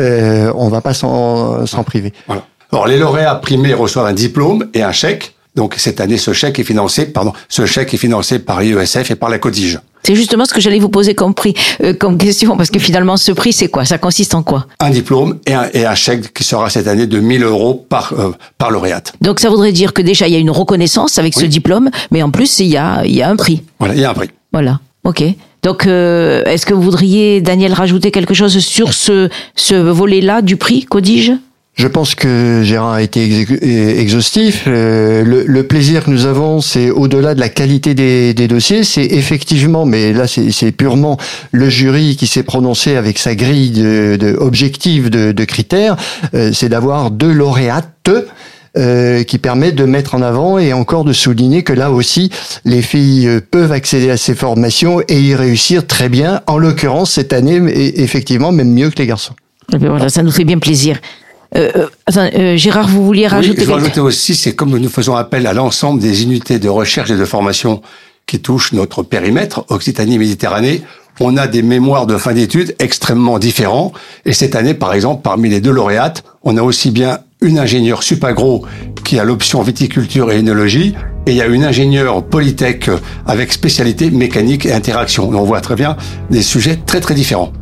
on 0.54 0.66
ne 0.66 0.70
va 0.70 0.80
pas 0.82 0.94
s'en 0.94 1.84
priver. 1.84 2.12
Voilà. 2.28 2.44
Alors, 2.70 2.86
les 2.86 2.96
lauréats 2.96 3.34
primés 3.34 3.74
reçoivent 3.74 4.06
un 4.06 4.12
diplôme 4.12 4.68
et 4.72 4.84
un 4.84 4.92
chèque. 4.92 5.34
Donc 5.56 5.74
cette 5.78 6.00
année, 6.00 6.16
ce 6.16 6.32
chèque 6.32 6.58
est 6.58 6.64
financé, 6.64 7.06
pardon, 7.06 7.32
ce 7.48 7.66
chèque 7.66 7.92
est 7.94 7.98
financé 7.98 8.38
par 8.38 8.62
IESF 8.62 9.10
et 9.10 9.14
par 9.16 9.28
la 9.28 9.38
Codige. 9.38 9.80
C'est 10.02 10.14
justement 10.14 10.44
ce 10.44 10.54
que 10.54 10.60
j'allais 10.60 10.78
vous 10.78 10.88
poser 10.88 11.14
comme 11.14 11.34
prix, 11.34 11.54
euh, 11.82 11.92
comme 11.92 12.16
question, 12.16 12.56
parce 12.56 12.70
que 12.70 12.78
finalement, 12.78 13.16
ce 13.16 13.32
prix, 13.32 13.52
c'est 13.52 13.68
quoi? 13.68 13.84
Ça 13.84 13.98
consiste 13.98 14.34
en 14.34 14.42
quoi? 14.42 14.66
Un 14.78 14.90
diplôme 14.90 15.38
et 15.46 15.52
un, 15.52 15.68
et 15.74 15.84
un, 15.84 15.94
chèque 15.94 16.32
qui 16.32 16.42
sera 16.42 16.70
cette 16.70 16.86
année 16.86 17.06
de 17.06 17.20
1000 17.20 17.42
euros 17.42 17.86
par 17.88 18.14
euh, 18.18 18.32
par 18.56 18.70
lauréate. 18.70 19.12
Donc 19.20 19.40
ça 19.40 19.50
voudrait 19.50 19.72
dire 19.72 19.92
que 19.92 20.00
déjà 20.00 20.26
il 20.26 20.32
y 20.32 20.36
a 20.36 20.38
une 20.38 20.50
reconnaissance 20.50 21.18
avec 21.18 21.34
ce 21.34 21.44
diplôme, 21.44 21.90
mais 22.10 22.22
en 22.22 22.30
plus 22.30 22.60
il 22.60 22.66
y 22.66 22.76
a 22.76 23.04
il 23.04 23.14
y 23.14 23.22
a 23.22 23.28
un 23.28 23.36
prix. 23.36 23.62
Voilà, 23.78 23.94
il 23.94 24.00
y 24.00 24.04
a 24.04 24.10
un 24.10 24.14
prix. 24.14 24.30
Voilà. 24.52 24.80
Ok. 25.04 25.22
Donc, 25.62 25.86
euh, 25.86 26.42
est-ce 26.44 26.64
que 26.64 26.72
vous 26.72 26.82
voudriez, 26.82 27.40
Daniel, 27.40 27.72
rajouter 27.72 28.10
quelque 28.10 28.34
chose 28.34 28.58
sur 28.58 28.94
ce, 28.94 29.28
ce 29.56 29.74
volet-là 29.74 30.40
du 30.42 30.56
prix, 30.56 30.84
Codige? 30.84 31.32
Je 31.80 31.88
pense 31.88 32.14
que 32.14 32.60
Gérard 32.62 32.92
a 32.92 33.02
été 33.02 33.46
exhaustif. 33.98 34.64
Euh, 34.66 35.24
le, 35.24 35.62
plaisir 35.62 36.04
que 36.04 36.10
nous 36.10 36.26
avons, 36.26 36.60
c'est 36.60 36.90
au-delà 36.90 37.34
de 37.34 37.40
la 37.40 37.48
qualité 37.48 37.94
des, 37.94 38.48
dossiers, 38.48 38.84
c'est 38.84 39.06
effectivement, 39.06 39.86
mais 39.86 40.12
là 40.12 40.26
c'est 40.26 40.72
purement 40.72 41.16
le 41.52 41.70
jury 41.70 42.16
qui 42.16 42.26
s'est 42.26 42.42
prononcé 42.42 42.96
avec 42.96 43.18
sa 43.18 43.34
grille 43.34 43.70
de, 43.70 44.16
de 44.20 44.36
objective 44.36 45.08
de, 45.08 45.44
critères, 45.44 45.96
euh, 46.34 46.50
c'est 46.52 46.68
d'avoir 46.68 47.10
deux 47.10 47.32
lauréates. 47.32 48.10
Euh, 48.76 49.24
qui 49.24 49.38
permet 49.38 49.72
de 49.72 49.84
mettre 49.84 50.14
en 50.14 50.22
avant 50.22 50.56
et 50.56 50.72
encore 50.72 51.02
de 51.02 51.12
souligner 51.12 51.64
que 51.64 51.72
là 51.72 51.90
aussi, 51.90 52.30
les 52.64 52.82
filles 52.82 53.40
peuvent 53.50 53.72
accéder 53.72 54.10
à 54.10 54.16
ces 54.16 54.36
formations 54.36 55.00
et 55.08 55.20
y 55.20 55.34
réussir 55.34 55.88
très 55.88 56.08
bien. 56.08 56.40
En 56.46 56.56
l'occurrence, 56.56 57.10
cette 57.10 57.32
année, 57.32 57.60
effectivement, 58.00 58.52
même 58.52 58.72
mieux 58.72 58.90
que 58.90 58.98
les 58.98 59.08
garçons. 59.08 59.34
Voilà, 59.76 60.08
ça 60.08 60.22
nous 60.22 60.30
fait 60.30 60.44
bien 60.44 60.60
plaisir. 60.60 61.00
Euh, 61.56 61.86
euh, 62.16 62.30
euh, 62.34 62.56
Gérard, 62.56 62.88
vous 62.88 63.04
vouliez 63.04 63.26
rajouter 63.26 63.60
oui, 63.60 63.66
je 63.66 63.72
rajouter 63.72 64.00
aussi, 64.00 64.34
c'est 64.34 64.54
comme 64.54 64.76
nous 64.76 64.88
faisons 64.88 65.16
appel 65.16 65.46
à 65.46 65.52
l'ensemble 65.52 66.00
des 66.00 66.22
unités 66.22 66.58
de 66.58 66.68
recherche 66.68 67.10
et 67.10 67.16
de 67.16 67.24
formation 67.24 67.82
qui 68.26 68.40
touchent 68.40 68.72
notre 68.72 69.02
périmètre, 69.02 69.64
Occitanie-Méditerranée, 69.68 70.82
on 71.18 71.36
a 71.36 71.48
des 71.48 71.62
mémoires 71.62 72.06
de 72.06 72.16
fin 72.16 72.32
d'études 72.32 72.74
extrêmement 72.78 73.38
différents. 73.38 73.92
Et 74.24 74.32
cette 74.32 74.54
année, 74.54 74.74
par 74.74 74.94
exemple, 74.94 75.22
parmi 75.22 75.50
les 75.50 75.60
deux 75.60 75.72
lauréates, 75.72 76.24
on 76.42 76.56
a 76.56 76.62
aussi 76.62 76.90
bien 76.90 77.18
une 77.42 77.58
ingénieure 77.58 78.02
Supagro 78.02 78.64
qui 79.04 79.18
a 79.18 79.24
l'option 79.24 79.60
viticulture 79.62 80.30
et 80.30 80.38
énologie, 80.38 80.94
et 81.26 81.32
il 81.32 81.36
y 81.36 81.42
a 81.42 81.46
une 81.46 81.64
ingénieure 81.64 82.24
Polytech 82.24 82.90
avec 83.26 83.52
spécialité 83.52 84.10
mécanique 84.10 84.64
et 84.64 84.72
interaction. 84.72 85.28
On 85.28 85.44
voit 85.44 85.60
très 85.60 85.74
bien 85.74 85.96
des 86.30 86.42
sujets 86.42 86.78
très 86.86 87.00
très 87.00 87.14
différents. 87.14 87.52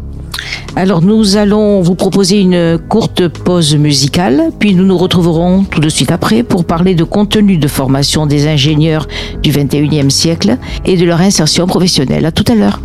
Alors 0.77 1.03
nous 1.03 1.37
allons 1.37 1.81
vous 1.81 1.95
proposer 1.95 2.41
une 2.41 2.79
courte 2.89 3.29
pause 3.29 3.75
musicale, 3.77 4.51
puis 4.59 4.75
nous 4.75 4.85
nous 4.85 4.99
retrouverons 4.99 5.65
tout 5.65 5.81
de 5.81 5.89
suite 5.89 6.13
après 6.13 6.43
pour 6.43 6.65
parler 6.65 6.95
de 6.95 7.05
contenu 7.05 7.57
de 7.57 7.69
formation 7.69 8.27
des 8.27 8.47
ingénieurs 8.47 9.09
du 9.43 9.51
21e 9.51 10.11
siècle 10.11 10.57
et 10.85 10.97
de 10.97 11.05
leur 11.05 11.21
insertion 11.21 11.67
professionnelle. 11.67 12.27
À 12.27 12.33
tout 12.33 12.45
à 12.49 12.55
l'heure. 12.55 12.81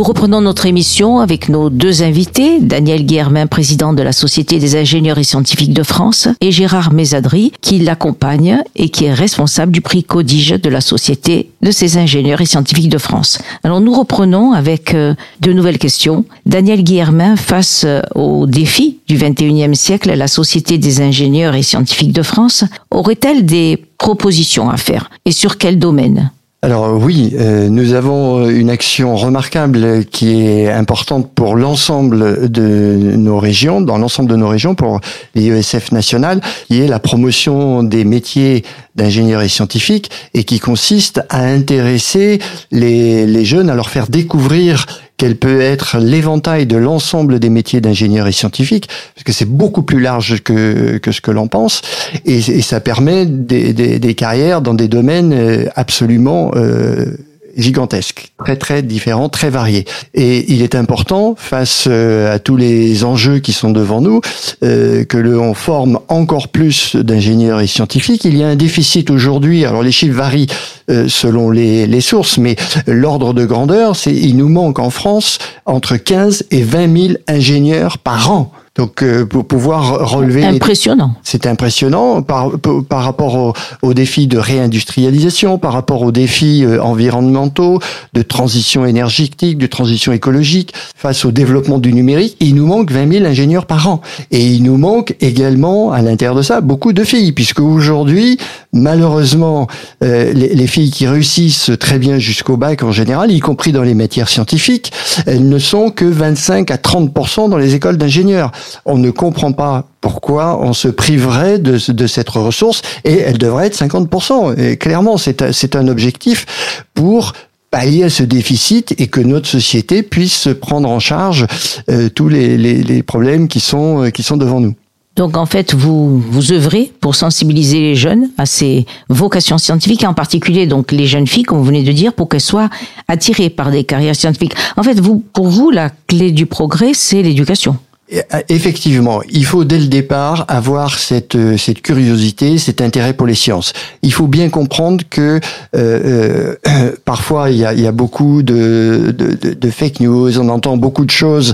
Nous 0.00 0.04
reprenons 0.04 0.40
notre 0.40 0.64
émission 0.64 1.18
avec 1.18 1.50
nos 1.50 1.68
deux 1.68 2.02
invités, 2.02 2.58
Daniel 2.58 3.04
Guillermin, 3.04 3.46
président 3.46 3.92
de 3.92 4.02
la 4.02 4.12
Société 4.12 4.58
des 4.58 4.74
ingénieurs 4.76 5.18
et 5.18 5.24
scientifiques 5.24 5.74
de 5.74 5.82
France, 5.82 6.26
et 6.40 6.52
Gérard 6.52 6.94
Mésadry, 6.94 7.52
qui 7.60 7.78
l'accompagne 7.80 8.62
et 8.76 8.88
qui 8.88 9.04
est 9.04 9.12
responsable 9.12 9.72
du 9.72 9.82
prix 9.82 10.02
Codige 10.02 10.52
de 10.52 10.70
la 10.70 10.80
Société 10.80 11.50
de 11.60 11.70
ces 11.70 11.98
ingénieurs 11.98 12.40
et 12.40 12.46
scientifiques 12.46 12.88
de 12.88 12.96
France. 12.96 13.42
Alors 13.62 13.82
nous 13.82 13.92
reprenons 13.92 14.52
avec 14.52 14.94
euh, 14.94 15.12
de 15.42 15.52
nouvelles 15.52 15.76
questions. 15.76 16.24
Daniel 16.46 16.82
Guillermin, 16.82 17.36
face 17.36 17.82
euh, 17.84 18.00
aux 18.14 18.46
défis 18.46 19.00
du 19.06 19.18
21e 19.18 19.74
siècle, 19.74 20.14
la 20.14 20.28
Société 20.28 20.78
des 20.78 21.02
ingénieurs 21.02 21.56
et 21.56 21.62
scientifiques 21.62 22.14
de 22.14 22.22
France 22.22 22.64
aurait-elle 22.90 23.44
des 23.44 23.84
propositions 23.98 24.70
à 24.70 24.78
faire? 24.78 25.10
Et 25.26 25.32
sur 25.32 25.58
quel 25.58 25.78
domaine? 25.78 26.30
Alors 26.62 26.92
oui, 26.92 27.32
euh, 27.38 27.70
nous 27.70 27.94
avons 27.94 28.46
une 28.46 28.68
action 28.68 29.16
remarquable 29.16 30.04
qui 30.04 30.42
est 30.42 30.70
importante 30.70 31.32
pour 31.34 31.56
l'ensemble 31.56 32.50
de 32.50 33.14
nos 33.16 33.38
régions, 33.38 33.80
dans 33.80 33.96
l'ensemble 33.96 34.28
de 34.28 34.36
nos 34.36 34.48
régions, 34.48 34.74
pour 34.74 35.00
l'IESF 35.34 35.90
national, 35.90 36.42
qui 36.68 36.82
est 36.82 36.86
la 36.86 36.98
promotion 36.98 37.82
des 37.82 38.04
métiers 38.04 38.62
d'ingénieurs 38.94 39.40
et 39.40 39.48
scientifiques 39.48 40.10
et 40.34 40.44
qui 40.44 40.60
consiste 40.60 41.22
à 41.30 41.44
intéresser 41.44 42.40
les 42.72 43.44
jeunes, 43.46 43.70
à 43.70 43.74
leur 43.74 43.88
faire 43.88 44.08
découvrir 44.08 44.84
quel 45.20 45.36
peut 45.36 45.60
être 45.60 45.98
l'éventail 45.98 46.64
de 46.64 46.78
l'ensemble 46.78 47.40
des 47.40 47.50
métiers 47.50 47.82
d'ingénieur 47.82 48.26
et 48.26 48.32
scientifique, 48.32 48.88
parce 49.14 49.22
que 49.22 49.32
c'est 49.32 49.44
beaucoup 49.44 49.82
plus 49.82 50.00
large 50.00 50.42
que, 50.42 50.96
que 50.96 51.12
ce 51.12 51.20
que 51.20 51.30
l'on 51.30 51.46
pense, 51.46 51.82
et, 52.24 52.40
ça 52.62 52.80
permet 52.80 53.26
des, 53.26 53.74
des, 53.74 53.98
des, 53.98 54.14
carrières 54.14 54.62
dans 54.62 54.72
des 54.72 54.88
domaines 54.88 55.34
euh, 55.34 55.66
absolument 55.76 56.52
euh, 56.56 57.18
gigantesque, 57.60 58.32
très 58.44 58.56
très 58.56 58.82
différent, 58.82 59.28
très 59.28 59.50
varié. 59.50 59.84
Et 60.14 60.52
il 60.52 60.62
est 60.62 60.74
important, 60.74 61.34
face 61.36 61.84
euh, 61.88 62.34
à 62.34 62.38
tous 62.38 62.56
les 62.56 63.04
enjeux 63.04 63.38
qui 63.38 63.52
sont 63.52 63.70
devant 63.70 64.00
nous, 64.00 64.20
euh, 64.62 65.04
que 65.04 65.16
l'on 65.16 65.54
forme 65.54 66.00
encore 66.08 66.48
plus 66.48 66.96
d'ingénieurs 66.96 67.60
et 67.60 67.66
scientifiques. 67.66 68.24
Il 68.24 68.36
y 68.36 68.42
a 68.42 68.48
un 68.48 68.56
déficit 68.56 69.10
aujourd'hui, 69.10 69.64
alors 69.64 69.82
les 69.82 69.92
chiffres 69.92 70.16
varient 70.16 70.48
euh, 70.90 71.08
selon 71.08 71.50
les, 71.50 71.86
les, 71.86 72.00
sources, 72.00 72.38
mais 72.38 72.56
l'ordre 72.86 73.32
de 73.32 73.44
grandeur, 73.44 73.96
c'est 73.96 74.14
il 74.14 74.36
nous 74.36 74.48
manque 74.48 74.78
en 74.78 74.90
France 74.90 75.38
entre 75.66 75.96
15 75.96 76.46
et 76.50 76.62
20 76.62 76.98
000 76.98 77.14
ingénieurs 77.28 77.98
par 77.98 78.32
an. 78.32 78.52
Donc 78.76 79.02
euh, 79.02 79.26
pour 79.26 79.46
pouvoir 79.46 80.08
relever... 80.08 80.44
Impressionnant. 80.44 81.14
C'est 81.24 81.46
impressionnant 81.46 82.22
par, 82.22 82.52
par 82.88 83.02
rapport 83.02 83.34
aux 83.34 83.52
au 83.82 83.94
défis 83.94 84.28
de 84.28 84.38
réindustrialisation, 84.38 85.58
par 85.58 85.72
rapport 85.72 86.02
aux 86.02 86.12
défis 86.12 86.64
euh, 86.64 86.80
environnementaux, 86.80 87.80
de 88.14 88.22
transition 88.22 88.86
énergétique, 88.86 89.58
de 89.58 89.66
transition 89.66 90.12
écologique, 90.12 90.72
face 90.94 91.24
au 91.24 91.32
développement 91.32 91.78
du 91.78 91.92
numérique. 91.92 92.36
Il 92.38 92.54
nous 92.54 92.66
manque 92.66 92.92
20 92.92 93.12
000 93.12 93.24
ingénieurs 93.24 93.66
par 93.66 93.88
an. 93.88 94.00
Et 94.30 94.46
il 94.46 94.62
nous 94.62 94.76
manque 94.76 95.16
également, 95.20 95.90
à 95.90 96.00
l'intérieur 96.00 96.36
de 96.36 96.42
ça, 96.42 96.60
beaucoup 96.60 96.92
de 96.92 97.02
filles, 97.02 97.32
puisque 97.32 97.60
aujourd'hui, 97.60 98.38
malheureusement, 98.72 99.66
euh, 100.04 100.32
les, 100.32 100.54
les, 100.54 100.66
filles 100.68 100.90
qui 100.90 101.08
réussissent 101.08 101.72
très 101.80 101.98
bien 101.98 102.18
jusqu'au 102.18 102.56
bac 102.56 102.84
en 102.84 102.92
général, 102.92 103.32
y 103.32 103.40
compris 103.40 103.72
dans 103.72 103.82
les 103.82 103.94
matières 103.94 104.28
scientifiques, 104.28 104.92
elles 105.26 105.48
ne 105.48 105.58
sont 105.58 105.90
que 105.90 106.04
25 106.04 106.70
à 106.70 106.76
30% 106.76 107.50
dans 107.50 107.58
les 107.58 107.74
écoles 107.74 107.96
d'ingénieurs 107.96 108.52
on 108.84 108.98
ne 108.98 109.10
comprend 109.10 109.52
pas 109.52 109.84
pourquoi 110.00 110.60
on 110.60 110.72
se 110.72 110.88
priverait 110.88 111.58
de, 111.58 112.06
cette 112.06 112.28
ressource 112.28 112.82
et 113.04 113.18
elle 113.18 113.38
devrait 113.38 113.66
être 113.66 113.76
50%. 113.76 114.58
Et 114.58 114.76
clairement, 114.76 115.16
c'est 115.18 115.76
un 115.76 115.88
objectif 115.88 116.84
pour 116.94 117.32
pallier 117.70 118.04
à 118.04 118.10
ce 118.10 118.22
déficit 118.22 118.94
et 118.98 119.06
que 119.06 119.20
notre 119.20 119.46
société 119.46 120.02
puisse 120.02 120.48
prendre 120.60 120.88
en 120.88 120.98
charge 120.98 121.46
euh, 121.88 122.08
tous 122.08 122.28
les, 122.28 123.02
problèmes 123.02 123.48
qui 123.48 123.60
sont, 123.60 124.04
euh, 124.04 124.10
qui 124.10 124.22
sont 124.22 124.36
devant 124.36 124.60
nous. 124.60 124.74
Donc 125.16 125.36
en 125.36 125.46
fait, 125.46 125.74
vous 125.74 126.18
vous 126.18 126.52
œuvrez 126.52 126.92
pour 127.00 127.14
sensibiliser 127.14 127.80
les 127.80 127.94
jeunes 127.94 128.30
à 128.38 128.46
ces 128.46 128.86
vocations 129.08 129.58
scientifiques, 129.58 130.02
et 130.02 130.06
en 130.06 130.14
particulier 130.14 130.66
donc 130.66 130.92
les 130.92 131.06
jeunes 131.06 131.26
filles, 131.26 131.42
comme 131.42 131.58
vous 131.58 131.64
venez 131.64 131.82
de 131.82 131.92
dire, 131.92 132.12
pour 132.12 132.28
qu'elles 132.28 132.40
soient 132.40 132.70
attirées 133.08 133.50
par 133.50 133.70
des 133.70 133.84
carrières 133.84 134.16
scientifiques. 134.16 134.54
En 134.76 134.82
fait, 134.82 135.00
pour 135.32 135.48
vous, 135.48 135.70
la 135.70 135.90
clé 136.06 136.30
du 136.30 136.46
progrès, 136.46 136.94
c'est 136.94 137.22
l'éducation. 137.22 137.76
Euh, 138.12 138.40
effectivement, 138.48 139.22
il 139.30 139.44
faut 139.44 139.64
dès 139.64 139.78
le 139.78 139.86
départ 139.86 140.44
avoir 140.48 140.98
cette, 140.98 141.36
euh, 141.36 141.56
cette 141.56 141.80
curiosité, 141.80 142.58
cet 142.58 142.80
intérêt 142.80 143.12
pour 143.12 143.26
les 143.26 143.34
sciences. 143.34 143.72
Il 144.02 144.12
faut 144.12 144.26
bien 144.26 144.48
comprendre 144.48 145.04
que 145.08 145.40
euh, 145.76 146.54
euh 146.66 146.92
parfois 147.04 147.50
il 147.50 147.58
y 147.58 147.64
a, 147.64 147.72
il 147.72 147.80
y 147.80 147.86
a 147.86 147.92
beaucoup 147.92 148.42
de, 148.42 149.14
de, 149.16 149.54
de, 149.54 149.70
fake 149.70 150.00
news, 150.00 150.38
on 150.38 150.48
entend 150.48 150.76
beaucoup 150.76 151.04
de 151.04 151.10
choses 151.10 151.52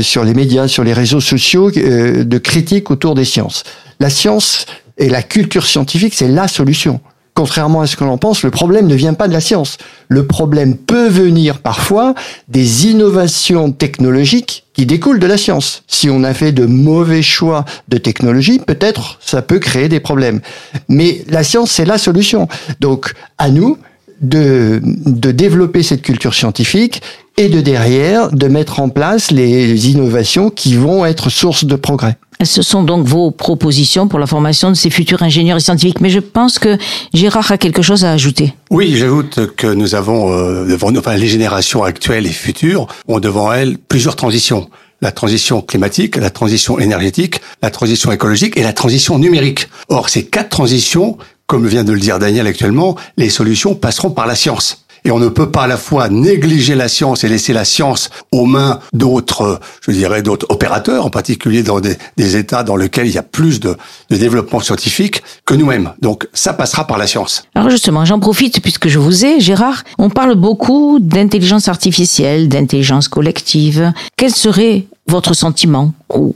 sur 0.00 0.24
les 0.24 0.34
médias, 0.34 0.68
sur 0.68 0.84
les 0.84 0.92
réseaux 0.92 1.20
sociaux, 1.20 1.70
de 1.70 2.38
critiques 2.38 2.90
autour 2.90 3.14
des 3.14 3.24
sciences. 3.24 3.64
La 4.00 4.10
science 4.10 4.66
et 4.98 5.08
la 5.08 5.22
culture 5.22 5.66
scientifique, 5.66 6.14
c'est 6.14 6.28
la 6.28 6.48
solution 6.48 7.00
contrairement 7.34 7.82
à 7.82 7.86
ce 7.86 7.96
que 7.96 8.04
l'on 8.04 8.16
pense, 8.16 8.42
le 8.42 8.50
problème 8.50 8.86
ne 8.86 8.94
vient 8.94 9.12
pas 9.12 9.28
de 9.28 9.32
la 9.34 9.40
science. 9.40 9.76
Le 10.08 10.26
problème 10.26 10.74
peut 10.74 11.06
venir 11.06 11.58
parfois 11.58 12.14
des 12.48 12.86
innovations 12.86 13.72
technologiques 13.72 14.65
qui 14.76 14.84
découlent 14.84 15.18
de 15.18 15.26
la 15.26 15.38
science. 15.38 15.82
Si 15.88 16.10
on 16.10 16.22
a 16.22 16.34
fait 16.34 16.52
de 16.52 16.66
mauvais 16.66 17.22
choix 17.22 17.64
de 17.88 17.96
technologie, 17.96 18.58
peut-être 18.58 19.18
ça 19.22 19.40
peut 19.40 19.58
créer 19.58 19.88
des 19.88 20.00
problèmes. 20.00 20.40
Mais 20.88 21.24
la 21.28 21.42
science, 21.42 21.70
c'est 21.70 21.86
la 21.86 21.96
solution. 21.96 22.46
Donc, 22.78 23.14
à 23.38 23.48
nous 23.48 23.78
de, 24.20 24.80
de 24.82 25.30
développer 25.30 25.82
cette 25.82 26.02
culture 26.02 26.34
scientifique 26.34 27.02
et 27.36 27.48
de 27.48 27.60
derrière 27.60 28.30
de 28.30 28.48
mettre 28.48 28.80
en 28.80 28.88
place 28.88 29.30
les 29.30 29.90
innovations 29.90 30.50
qui 30.50 30.74
vont 30.74 31.04
être 31.04 31.30
source 31.30 31.64
de 31.64 31.76
progrès. 31.76 32.16
Ce 32.44 32.60
sont 32.60 32.82
donc 32.82 33.06
vos 33.06 33.30
propositions 33.30 34.08
pour 34.08 34.18
la 34.18 34.26
formation 34.26 34.70
de 34.70 34.74
ces 34.74 34.90
futurs 34.90 35.22
ingénieurs 35.22 35.56
et 35.56 35.60
scientifiques. 35.60 36.00
Mais 36.00 36.10
je 36.10 36.20
pense 36.20 36.58
que 36.58 36.76
Gérard 37.14 37.50
a 37.50 37.58
quelque 37.58 37.82
chose 37.82 38.04
à 38.04 38.12
ajouter. 38.12 38.54
Oui, 38.70 38.94
j'ajoute 38.96 39.54
que 39.56 39.66
nous 39.66 39.94
avons 39.94 40.32
euh, 40.32 40.66
devant 40.66 40.90
nous, 40.90 41.00
enfin, 41.00 41.16
les 41.16 41.28
générations 41.28 41.82
actuelles 41.82 42.26
et 42.26 42.30
futures 42.30 42.88
ont 43.08 43.20
devant 43.20 43.52
elles 43.52 43.78
plusieurs 43.78 44.16
transitions. 44.16 44.68
La 45.02 45.12
transition 45.12 45.60
climatique, 45.60 46.16
la 46.16 46.30
transition 46.30 46.78
énergétique, 46.78 47.40
la 47.62 47.70
transition 47.70 48.12
écologique 48.12 48.56
et 48.56 48.62
la 48.62 48.72
transition 48.72 49.18
numérique. 49.18 49.68
Or, 49.88 50.08
ces 50.08 50.24
quatre 50.24 50.50
transitions, 50.50 51.18
comme 51.46 51.66
vient 51.66 51.84
de 51.84 51.92
le 51.92 52.00
dire 52.00 52.18
Daniel 52.18 52.46
actuellement, 52.46 52.96
les 53.16 53.30
solutions 53.30 53.74
passeront 53.74 54.10
par 54.10 54.26
la 54.26 54.34
science. 54.34 54.86
Et 55.04 55.12
on 55.12 55.20
ne 55.20 55.28
peut 55.28 55.52
pas 55.52 55.62
à 55.62 55.66
la 55.68 55.76
fois 55.76 56.08
négliger 56.08 56.74
la 56.74 56.88
science 56.88 57.22
et 57.22 57.28
laisser 57.28 57.52
la 57.52 57.64
science 57.64 58.10
aux 58.32 58.44
mains 58.44 58.80
d'autres, 58.92 59.60
je 59.82 59.92
dirais, 59.92 60.20
d'autres 60.20 60.46
opérateurs, 60.48 61.06
en 61.06 61.10
particulier 61.10 61.62
dans 61.62 61.78
des, 61.78 61.96
des, 62.16 62.34
États 62.34 62.64
dans 62.64 62.74
lesquels 62.74 63.06
il 63.06 63.14
y 63.14 63.18
a 63.18 63.22
plus 63.22 63.60
de, 63.60 63.76
de 64.10 64.16
développement 64.16 64.58
scientifique 64.58 65.22
que 65.44 65.54
nous-mêmes. 65.54 65.92
Donc 66.00 66.26
ça 66.32 66.54
passera 66.54 66.88
par 66.88 66.98
la 66.98 67.06
science. 67.06 67.44
Alors 67.54 67.70
justement, 67.70 68.04
j'en 68.04 68.18
profite 68.18 68.60
puisque 68.60 68.88
je 68.88 68.98
vous 68.98 69.24
ai, 69.24 69.38
Gérard. 69.38 69.84
On 69.98 70.10
parle 70.10 70.34
beaucoup 70.34 70.98
d'intelligence 71.00 71.68
artificielle, 71.68 72.48
d'intelligence 72.48 73.06
collective. 73.06 73.92
Quelle 74.16 74.34
serait 74.34 74.86
votre 75.08 75.34
sentiment 75.34 75.92
ou, 76.14 76.34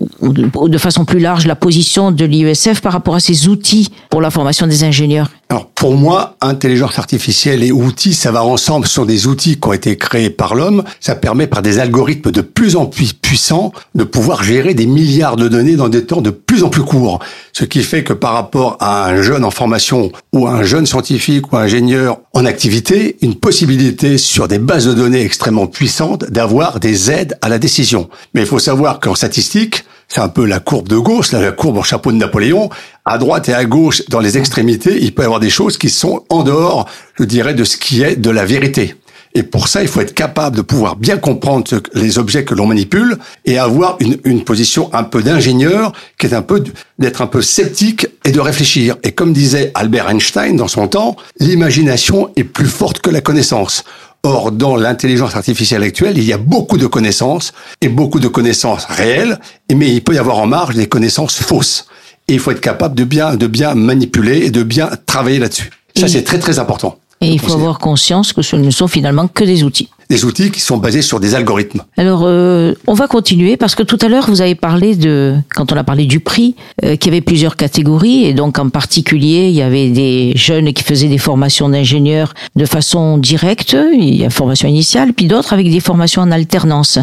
de 0.68 0.78
façon 0.78 1.04
plus 1.04 1.18
large 1.18 1.46
la 1.46 1.56
position 1.56 2.10
de 2.10 2.24
l'IESF 2.24 2.80
par 2.80 2.92
rapport 2.92 3.14
à 3.14 3.20
ces 3.20 3.48
outils 3.48 3.90
pour 4.10 4.20
la 4.20 4.30
formation 4.30 4.66
des 4.66 4.84
ingénieurs 4.84 5.30
Alors 5.48 5.66
pour 5.66 5.96
moi, 5.96 6.36
intelligence 6.40 6.98
artificielle 6.98 7.64
et 7.64 7.72
outils, 7.72 8.14
ça 8.14 8.30
va 8.30 8.44
ensemble. 8.44 8.86
Ce 8.86 8.94
sont 8.94 9.04
des 9.04 9.26
outils 9.26 9.58
qui 9.58 9.68
ont 9.68 9.72
été 9.72 9.96
créés 9.96 10.30
par 10.30 10.54
l'homme. 10.54 10.84
Ça 11.00 11.14
permet 11.14 11.46
par 11.46 11.62
des 11.62 11.78
algorithmes 11.78 12.30
de 12.30 12.40
plus 12.42 12.76
en 12.76 12.86
plus 12.86 13.12
puissants 13.12 13.72
de 13.94 14.04
pouvoir 14.04 14.44
gérer 14.44 14.74
des 14.74 14.86
milliards 14.86 15.36
de 15.36 15.48
données 15.48 15.76
dans 15.76 15.88
des 15.88 16.04
temps 16.04 16.20
de 16.20 16.30
plus 16.30 16.62
en 16.62 16.68
plus 16.68 16.84
courts. 16.84 17.20
Ce 17.52 17.64
qui 17.64 17.82
fait 17.82 18.04
que 18.04 18.12
par 18.12 18.34
rapport 18.34 18.76
à 18.80 19.08
un 19.08 19.22
jeune 19.22 19.44
en 19.44 19.50
formation 19.50 20.12
ou 20.32 20.46
un 20.46 20.62
jeune 20.62 20.86
scientifique 20.86 21.52
ou 21.52 21.56
ingénieur 21.56 22.18
en 22.34 22.44
activité, 22.44 23.16
une 23.22 23.34
possibilité 23.34 24.18
sur 24.18 24.46
des 24.46 24.58
bases 24.58 24.86
de 24.86 24.94
données 24.94 25.22
extrêmement 25.22 25.66
puissantes 25.66 26.30
d'avoir 26.30 26.78
des 26.78 27.10
aides 27.10 27.36
à 27.42 27.48
la 27.48 27.58
décision. 27.58 28.08
Mais 28.34 28.42
il 28.42 28.46
faut 28.46 28.59
savoir 28.60 29.00
qu'en 29.00 29.14
statistique, 29.14 29.84
c'est 30.08 30.20
un 30.20 30.28
peu 30.28 30.44
la 30.44 30.58
courbe 30.58 30.88
de 30.88 30.96
Gauss, 30.96 31.32
la 31.32 31.52
courbe 31.52 31.78
en 31.78 31.82
chapeau 31.82 32.10
de 32.10 32.16
Napoléon. 32.16 32.68
À 33.04 33.16
droite 33.16 33.48
et 33.48 33.54
à 33.54 33.64
gauche, 33.64 34.02
dans 34.08 34.20
les 34.20 34.38
extrémités, 34.38 34.98
il 35.00 35.14
peut 35.14 35.22
y 35.22 35.24
avoir 35.24 35.40
des 35.40 35.50
choses 35.50 35.78
qui 35.78 35.88
sont 35.88 36.24
en 36.28 36.42
dehors, 36.42 36.88
je 37.18 37.24
dirais, 37.24 37.54
de 37.54 37.64
ce 37.64 37.76
qui 37.76 38.02
est 38.02 38.16
de 38.16 38.30
la 38.30 38.44
vérité. 38.44 38.96
Et 39.34 39.44
pour 39.44 39.68
ça, 39.68 39.82
il 39.82 39.88
faut 39.88 40.00
être 40.00 40.14
capable 40.14 40.56
de 40.56 40.62
pouvoir 40.62 40.96
bien 40.96 41.16
comprendre 41.16 41.64
les 41.94 42.18
objets 42.18 42.44
que 42.44 42.54
l'on 42.54 42.66
manipule 42.66 43.16
et 43.44 43.58
avoir 43.58 43.96
une, 44.00 44.18
une 44.24 44.42
position 44.42 44.92
un 44.92 45.04
peu 45.04 45.22
d'ingénieur, 45.22 45.92
qui 46.18 46.26
est 46.26 46.34
un 46.34 46.42
peu 46.42 46.64
d'être 46.98 47.22
un 47.22 47.28
peu 47.28 47.40
sceptique 47.40 48.08
et 48.24 48.32
de 48.32 48.40
réfléchir. 48.40 48.96
Et 49.04 49.12
comme 49.12 49.32
disait 49.32 49.70
Albert 49.74 50.10
Einstein 50.10 50.56
dans 50.56 50.66
son 50.66 50.88
temps, 50.88 51.16
l'imagination 51.38 52.32
est 52.34 52.44
plus 52.44 52.66
forte 52.66 53.00
que 53.00 53.10
la 53.10 53.20
connaissance. 53.20 53.84
Or, 54.22 54.52
dans 54.52 54.76
l'intelligence 54.76 55.34
artificielle 55.34 55.82
actuelle, 55.82 56.18
il 56.18 56.24
y 56.24 56.32
a 56.32 56.38
beaucoup 56.38 56.76
de 56.76 56.86
connaissances 56.86 57.52
et 57.80 57.88
beaucoup 57.88 58.20
de 58.20 58.28
connaissances 58.28 58.84
réelles, 58.84 59.40
mais 59.74 59.90
il 59.90 60.02
peut 60.02 60.14
y 60.14 60.18
avoir 60.18 60.38
en 60.38 60.46
marge 60.46 60.74
des 60.74 60.88
connaissances 60.88 61.36
fausses. 61.36 61.86
Et 62.28 62.34
il 62.34 62.38
faut 62.38 62.50
être 62.50 62.60
capable 62.60 62.94
de 62.94 63.04
bien, 63.04 63.36
de 63.36 63.46
bien 63.46 63.74
manipuler 63.74 64.44
et 64.44 64.50
de 64.50 64.62
bien 64.62 64.90
travailler 65.06 65.38
là-dessus. 65.38 65.70
Ça, 65.96 66.06
c'est 66.06 66.22
très, 66.22 66.38
très 66.38 66.58
important. 66.58 66.98
Et 67.22 67.28
il 67.28 67.40
faut 67.40 67.52
avoir 67.52 67.78
conscience 67.78 68.32
que 68.32 68.42
ce 68.42 68.56
ne 68.56 68.70
sont 68.70 68.88
finalement 68.88 69.26
que 69.26 69.44
des 69.44 69.62
outils. 69.62 69.88
Des 70.10 70.24
outils 70.24 70.50
qui 70.50 70.60
sont 70.60 70.76
basés 70.76 71.02
sur 71.02 71.20
des 71.20 71.36
algorithmes. 71.36 71.82
Alors, 71.96 72.22
euh, 72.24 72.74
on 72.88 72.94
va 72.94 73.06
continuer 73.06 73.56
parce 73.56 73.76
que 73.76 73.84
tout 73.84 73.98
à 74.02 74.08
l'heure, 74.08 74.28
vous 74.28 74.40
avez 74.42 74.56
parlé 74.56 74.96
de, 74.96 75.36
quand 75.54 75.72
on 75.72 75.76
a 75.76 75.84
parlé 75.84 76.04
du 76.04 76.18
prix, 76.18 76.56
euh, 76.84 76.96
qu'il 76.96 77.12
y 77.12 77.14
avait 77.14 77.20
plusieurs 77.22 77.56
catégories 77.56 78.24
et 78.24 78.34
donc 78.34 78.58
en 78.58 78.68
particulier, 78.70 79.48
il 79.48 79.54
y 79.54 79.62
avait 79.62 79.88
des 79.88 80.32
jeunes 80.34 80.72
qui 80.72 80.82
faisaient 80.82 81.08
des 81.08 81.18
formations 81.18 81.68
d'ingénieurs 81.68 82.34
de 82.56 82.64
façon 82.64 83.18
directe, 83.18 83.76
il 83.92 84.16
y 84.16 84.24
a 84.24 84.30
formation 84.30 84.68
initiale, 84.68 85.12
puis 85.12 85.26
d'autres 85.26 85.52
avec 85.52 85.70
des 85.70 85.80
formations 85.80 86.22
en 86.22 86.32
alternance. 86.32 86.98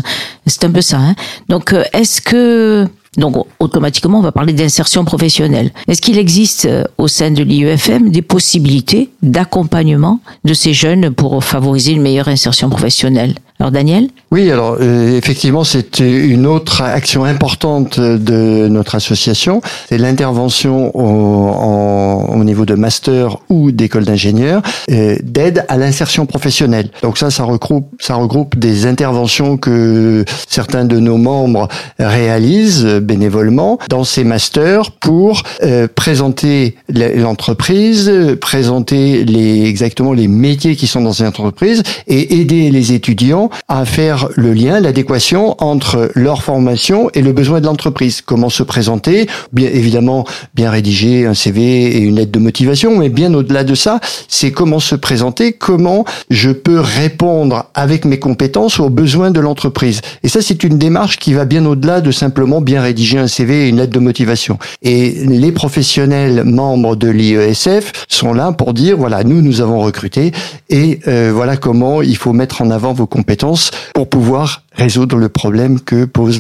C'est 0.46 0.65
un 0.65 0.72
peu 0.72 0.82
ça. 0.82 0.98
Hein 0.98 1.15
donc, 1.48 1.72
euh, 1.72 1.84
est-ce 1.93 2.20
que 2.22 2.88
donc 3.15 3.46
automatiquement, 3.60 4.20
on 4.20 4.22
va 4.22 4.32
parler 4.32 4.54
d'insertion 4.54 5.06
professionnelle. 5.06 5.72
Est-ce 5.88 6.02
qu'il 6.02 6.17
existe 6.17 6.65
euh, 6.65 6.84
au 6.98 7.08
sein 7.08 7.32
de 7.32 7.43
l'IEFM 7.43 8.10
des 8.10 8.22
possibilités 8.22 9.10
d'accompagnement 9.22 10.20
de 10.43 10.54
ces 10.54 10.74
jeunes 10.74 11.12
pour 11.12 11.43
favoriser 11.43 11.93
une 11.93 12.02
meilleure 12.02 12.28
insertion 12.28 12.70
professionnelle? 12.70 13.36
Alors 13.60 13.72
Daniel? 13.72 14.10
Oui, 14.30 14.52
alors 14.52 14.78
euh, 14.80 15.17
effectivement, 15.17 15.63
c'est 15.63 16.00
une 16.00 16.46
autre 16.46 16.84
action 16.84 17.24
importante 17.24 18.00
de 18.00 18.67
notre 18.67 18.93
association, 18.93 19.62
c'est 19.89 19.98
l'intervention 19.98 20.96
au, 20.96 22.36
au, 22.36 22.43
niveau 22.43 22.65
de 22.65 22.76
master 22.76 23.38
ou 23.50 23.72
d'école 23.72 24.06
d'ingénieur 24.06 24.62
euh, 24.91 25.15
d'aide 25.24 25.65
à 25.70 25.78
l'insertion 25.78 26.28
professionnelle. 26.28 26.91
Donc 27.02 27.17
ça, 27.17 27.32
ça 27.32 27.46
regroupe, 27.46 27.89
ça 28.00 28.13
regroupe 28.13 28.60
des 28.60 28.86
interventions 28.86 29.58
que 29.58 30.24
certains 30.48 30.86
de 30.86 31.00
nos 31.00 31.17
membres 31.17 31.67
réalisent 31.98 32.97
bénévolement 33.00 33.80
dans 33.90 34.04
ces 34.04 34.24
masters 34.24 34.92
pour 34.92 35.44
euh, 35.64 35.88
présenter 35.94 36.76
l'entreprise, 36.90 38.12
présenter 38.42 39.24
les, 39.26 39.66
exactement 39.66 40.14
les 40.14 40.28
métiers 40.28 40.76
qui 40.76 40.88
sont 40.88 41.02
dans 41.02 41.14
cette 41.14 41.28
entreprise 41.28 41.84
et 42.08 42.40
aider 42.40 42.72
les 42.72 42.94
étudiants 42.94 43.50
à 43.68 43.86
faire 43.86 44.30
le 44.36 44.54
lien, 44.54 44.80
l'adéquation 44.80 45.56
entre 45.60 46.12
leur 46.16 46.44
formation 46.44 47.10
et 47.14 47.22
le 47.22 47.34
besoin 47.34 47.62
de 47.62 47.66
l'entreprise. 47.66 48.22
Comment 48.22 48.50
se 48.50 48.64
présenter, 48.64 49.28
bien 49.54 49.70
évidemment 49.70 50.26
bien 50.54 50.70
rédiger 50.72 51.26
un 51.26 51.34
CV 51.34 51.98
et 51.98 52.00
une 52.00 52.16
lettre 52.16 52.32
de 52.32 52.40
motivation, 52.40 52.98
mais 52.98 53.10
bien 53.10 53.34
au-delà 53.34 53.64
de 53.64 53.76
ça, 53.76 54.00
c'est 54.28 54.52
comment 54.52 54.80
se 54.80 54.96
présenter, 54.96 55.54
comment 55.54 56.06
je 56.30 56.52
peux 56.52 56.80
répondre 56.80 57.66
avec 57.74 58.06
mes 58.06 58.20
compétences 58.20 58.80
aux 58.80 58.90
besoins 58.90 59.32
de 59.32 59.40
l'entreprise. 59.40 60.02
Et 60.24 60.30
ça, 60.30 60.42
c'est 60.42 60.64
une 60.64 60.78
démarche 60.78 61.18
qui 61.18 61.34
va 61.34 61.46
bien 61.46 61.66
au-delà 61.66 62.02
de 62.02 62.12
simplement 62.12 62.62
bien 62.62 62.82
rédiger 62.88 63.17
un 63.19 63.28
CV 63.28 63.65
et 63.65 63.69
une 63.69 63.78
lettre 63.78 63.93
de 63.93 64.00
motivation. 64.00 64.58
Et 64.82 65.12
les 65.26 65.52
professionnels 65.52 66.43
membres 66.43 66.95
de 66.95 67.10
l'IESF 67.10 67.91
sont 68.08 68.34
là 68.34 68.52
pour 68.52 68.73
dire, 68.73 68.97
voilà, 68.97 69.23
nous, 69.23 69.41
nous 69.41 69.62
avons 69.62 69.80
recruté 69.82 70.32
et 70.69 71.00
euh, 71.08 71.32
voilà 71.34 71.58
comment 71.58 72.02
il 72.02 72.17
faut 72.17 72.34
mettre 72.34 72.62
en 72.62 72.71
avant 72.71 72.93
vos 72.93 73.08
compétences 73.08 73.71
pour 73.93 74.10
pouvoir 74.10 74.63
résoudre 74.71 75.17
le 75.17 75.30
problème 75.30 75.80
que 75.80 76.06
pose 76.06 76.39